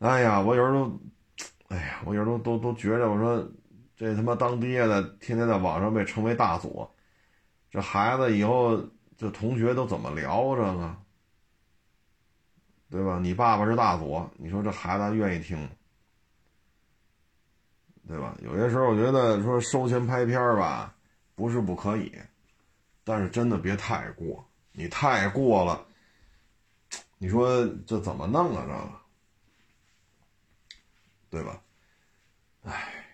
[0.00, 1.00] 哎呀，我有时候都，
[1.68, 3.46] 哎呀，我有时候都都都觉着，我说
[3.96, 6.90] 这他妈当爹的天天在网上被称为大左，
[7.70, 8.82] 这孩子以后
[9.16, 10.96] 这同学都怎么聊这个？
[12.88, 13.20] 对吧？
[13.22, 15.68] 你爸爸是大佐，你说这孩子愿意听？
[18.08, 18.34] 对吧？
[18.42, 20.94] 有些时候我觉得说收钱拍片吧，
[21.34, 22.10] 不是不可以，
[23.04, 25.86] 但是真的别太过，你太过了，
[27.18, 28.64] 你说这怎么弄啊？
[28.66, 28.99] 这个，
[31.30, 31.62] 对吧？
[32.64, 33.06] 哎，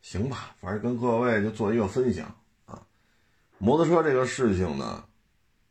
[0.00, 2.26] 行吧，反正跟各位就做一个分享
[2.64, 2.84] 啊。
[3.58, 5.08] 摩托车这个事情呢，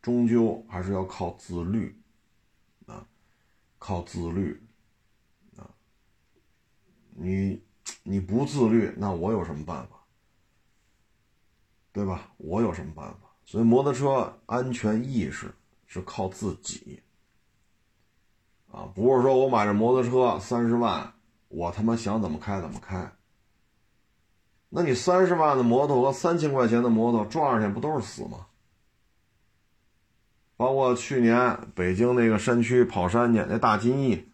[0.00, 2.00] 终究还是要靠自律
[2.86, 3.06] 啊，
[3.78, 4.62] 靠自律
[5.56, 5.68] 啊。
[7.10, 7.62] 你
[8.02, 10.00] 你不自律，那我有什么办法？
[11.92, 12.32] 对吧？
[12.38, 13.30] 我有什么办法？
[13.44, 15.54] 所以摩托车安全意识
[15.86, 17.02] 是靠自己
[18.74, 21.12] 啊，不是说我买这摩托车三十万，
[21.48, 23.12] 我他妈想怎么开怎么开。
[24.68, 28.46] 那你三十万的摩托和三千块钱的摩托撞上去不都是死吗？
[30.56, 34.28] 包括去年北京那个山区跑山去那大金翼，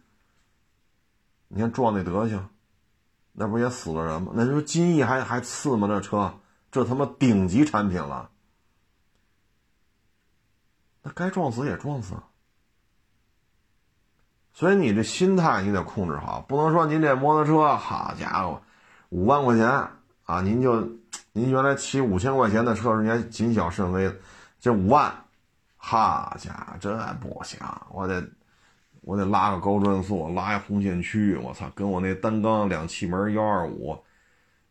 [1.48, 2.48] 你看撞那德行。
[3.32, 4.32] 那不也死了人吗？
[4.34, 5.86] 那就说金翼还还次吗？
[5.86, 6.40] 这车，
[6.70, 8.30] 这他妈顶级产品了。
[11.02, 12.14] 那该撞死也撞死。
[12.14, 12.29] 了
[14.52, 18.60] 所以你这心态你得控制好，不能说您这摩托车，好家伙，
[19.08, 19.66] 五万块钱
[20.24, 20.80] 啊，您就
[21.32, 24.12] 您原来骑五千块钱的车时，您还谨小慎微，
[24.58, 25.12] 这五万，
[25.76, 27.58] 好家伙，这不行，
[27.90, 28.22] 我得。
[29.02, 33.98] 我得拉个高转速，拉一红线区，我操，跟我那单缸两气门幺二五，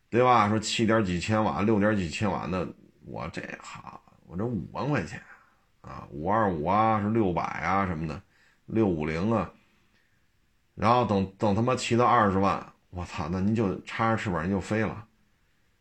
[0.08, 0.48] 对吧？
[0.48, 2.66] 说七点几千瓦、六点几千瓦的，
[3.04, 5.20] 我这好，我这五万块钱
[5.80, 8.22] 啊，五二五啊，是六百啊什么的，
[8.66, 9.50] 六五零啊，
[10.80, 15.06] 然后等等他妈骑到二十万，我操，那您就插着翅膀您就飞了，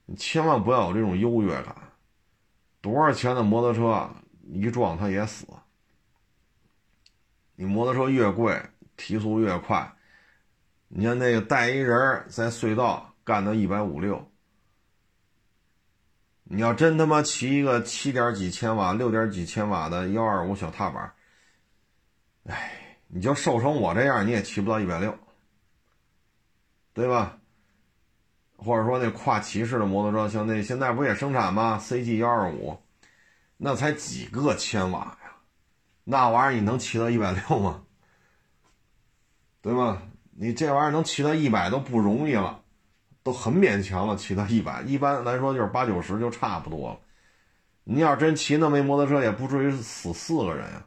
[0.05, 1.73] 你千万不要有这种优越感，
[2.81, 4.13] 多少钱的摩托车
[4.51, 5.47] 一撞它也死。
[7.55, 8.61] 你摩托车越贵，
[8.97, 9.89] 提速越快。
[10.89, 14.29] 你像那个带一人在隧道干到一百五六，
[16.43, 21.13] 你要真他妈骑一个七点几千瓦、六点几千瓦的幺二五小踏板，
[22.47, 22.78] 哎，
[23.11, 25.17] 你就瘦成我这样，你也骑不到一百六，
[26.93, 27.37] 对吧？
[28.55, 32.77] 或者说那跨骑式的摩托车，像那现在不也生产吗？CG 幺二五，
[33.57, 35.31] 那才几个千瓦呀。
[36.03, 37.83] 那玩意儿你能骑到一百六吗？
[39.61, 40.01] 对吧？
[40.31, 42.61] 你这玩意儿能骑到一百都不容易了，
[43.23, 44.15] 都很勉强了。
[44.15, 46.99] 骑到一百，一般来说就是八九十就差不多了。
[47.83, 50.85] 你要真骑那么一摩托车，也不至于死四个人呀，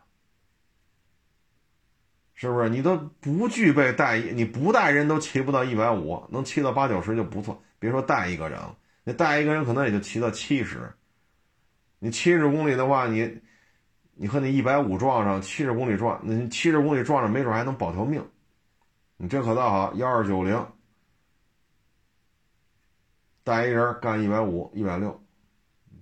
[2.42, 2.68] 是不是？
[2.68, 7.62] 你都不具备带，你不带人都骑不到一百五，能骑到八九十就不错。
[7.78, 10.92] 别说带一个人了，你带一个人可能也就骑到七十。
[12.00, 13.40] 你七十公里的话，你。
[14.14, 18.22] 你和你一百五撞上，七十公里撞，那七十公里撞上，没准还能保条命。
[19.16, 20.66] 你这可倒好，幺二九零
[23.42, 25.18] 带一人干一百五、一百六，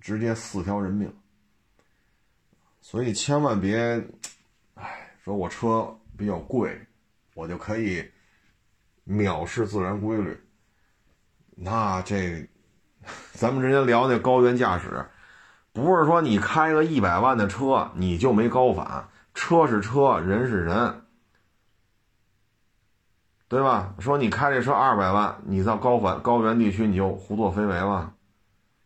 [0.01, 1.11] 直接四条人命。
[2.81, 4.05] 所以千万别，
[4.75, 6.79] 哎，说我车比较贵，
[7.33, 8.07] 我就可以
[9.07, 10.39] 藐视自然规律。
[11.55, 12.47] 那这，
[13.33, 15.03] 咱们之前聊那高原驾驶。
[15.73, 21.01] 不是说你开个一百万的车你就没高反，车是车，人是人，
[23.47, 23.95] 对吧？
[23.97, 28.13] 说你开这车二百万，你在高反高原地区你就胡作非为了，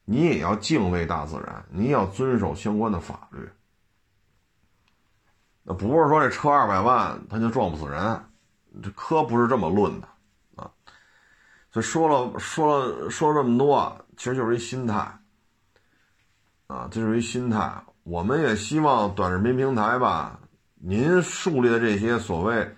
[0.05, 3.49] 你也要敬畏大自然，你要遵守相关的法律。
[5.67, 8.23] 那不是说这车二百万他就撞不死人，
[8.83, 10.07] 这科不是这么论的
[10.55, 10.69] 啊。
[11.71, 15.19] 所以说了说了说了这么多，其实就是一心态。
[16.67, 17.83] 啊，这是一心态。
[18.03, 20.39] 我们也希望短视频平台吧，
[20.75, 22.75] 您树立的这些所谓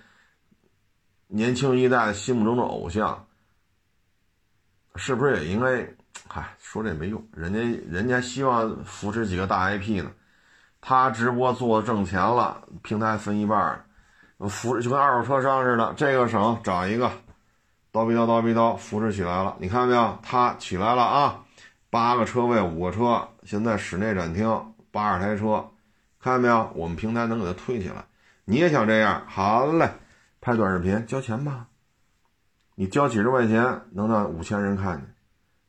[1.28, 3.28] 年轻一代心目中的偶像，
[4.96, 5.86] 是不是也应该？
[6.30, 7.60] 嗨，说这也没用，人家
[7.90, 10.10] 人家希望扶持几个大 IP 呢。
[10.82, 13.84] 他直播做挣钱了，平台分一半，
[14.50, 17.12] 扶就跟二手车商似的，这个省找一个，
[17.92, 19.56] 叨逼叨叨逼叨，扶持起来了。
[19.60, 20.18] 你看到没有？
[20.22, 21.44] 他起来了啊！
[21.90, 25.70] 八个车位，五个车，现在室内展厅八十台车，
[26.22, 26.70] 看见没有？
[26.76, 28.06] 我们平台能给它推起来。
[28.46, 29.24] 你也想这样？
[29.28, 29.90] 好嘞，
[30.40, 31.68] 拍短视频交钱吧。
[32.76, 35.16] 你交几十块钱能让五千人看见？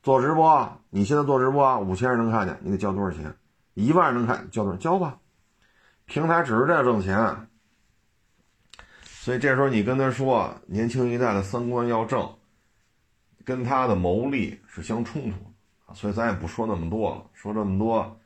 [0.02, 3.34] 做直播，你现在做直播五千人能看见，你得交多少钱？
[3.78, 4.78] 一万能看，交多少？
[4.78, 5.16] 交吧。
[6.04, 7.48] 平台只是这挣钱，
[9.04, 12.28] 所以这时候你跟他说，年轻一代的三观要正，
[13.44, 15.94] 跟他的谋利是相冲突。
[15.94, 18.20] 所以咱也不说那么多了，说这么多，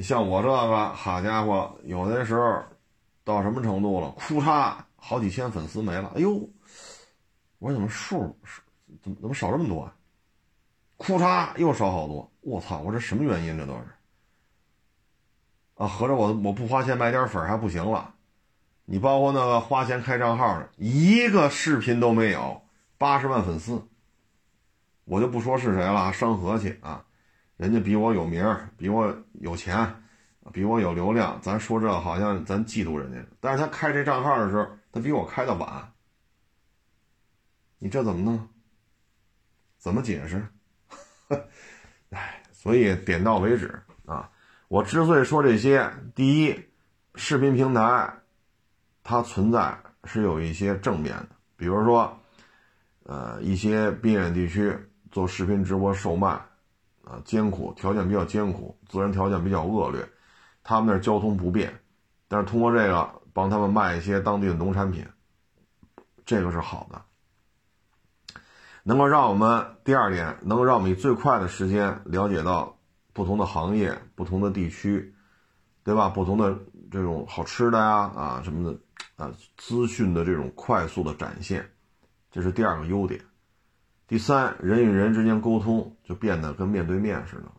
[0.00, 2.64] 像我这个，好家伙，有的时候
[3.24, 4.10] 到什么程度了？
[4.12, 6.10] 哭嚓，好几千粉丝没了。
[6.16, 6.48] 哎呦，
[7.58, 8.34] 我怎么数
[9.02, 9.94] 怎么怎么少这么多啊？
[10.96, 12.78] 哭嚓又少好多，我操！
[12.78, 13.58] 我这什么原因？
[13.58, 13.80] 这都是
[15.74, 18.14] 啊，合着我我不花钱买点粉还不行了？
[18.86, 22.62] 你包括那个花钱开账号的，一个视频都没有，
[22.98, 23.82] 八十万粉丝，
[25.04, 27.04] 我就不说是谁了，伤和气啊！
[27.56, 28.44] 人家比我有名，
[28.76, 30.02] 比我有钱，
[30.52, 35.92] 比我有流量，咱说这好像咱嫉妒人家，但是他开这账号的时候，他比我开的晚，
[37.78, 38.48] 你这怎么弄？
[39.78, 40.46] 怎么解释？
[42.10, 44.30] 哎，所以点到为止啊！
[44.74, 46.64] 我之所以说这些，第一，
[47.14, 48.12] 视频平台
[49.04, 52.18] 它存在是有一些正面的，比如说，
[53.04, 54.76] 呃，一些边远地区
[55.12, 56.30] 做视频直播售卖，
[57.04, 60.04] 啊，艰苦条件比较艰苦，自然条件比较恶劣，
[60.64, 61.72] 他们那交通不便，
[62.26, 65.06] 但是通过这个帮他们卖一些当地的农产品，
[66.26, 67.00] 这个是好的。
[68.82, 72.76] 能够让我们第二点，能够让我们以最快的时间了解到
[73.14, 75.14] 不同的行业、不同的地区，
[75.82, 76.10] 对吧？
[76.10, 76.54] 不同的
[76.90, 78.78] 这种好吃的呀，啊什么的，
[79.16, 81.66] 啊资讯的这种快速的展现，
[82.30, 83.24] 这是第二个优点。
[84.06, 87.50] 第三，人与人之间沟通就变得跟面对面似的。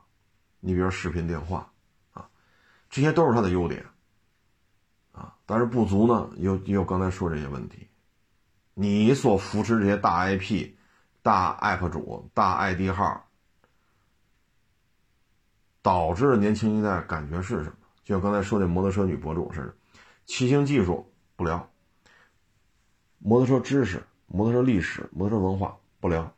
[0.59, 1.71] 你比如视频电话，
[2.13, 2.29] 啊，
[2.89, 3.83] 这些都是它的优点，
[5.11, 7.87] 啊，但是不足呢，有有刚才说这些问题，
[8.75, 10.75] 你所扶持这些大 IP。
[11.25, 13.24] 大 app 主、大 ID 号，
[15.85, 17.73] 导致年轻一代感觉是什么？
[18.03, 19.75] 就像刚才说那摩托车女博主似的，
[20.25, 21.69] 骑行技术不聊，
[23.19, 26.33] 摩托车知识、摩托车历史、摩托车文化不聊，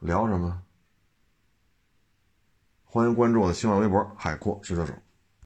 [0.00, 0.62] 聊什么？
[2.84, 4.92] 欢迎关注我的新浪微博“海阔试车手”。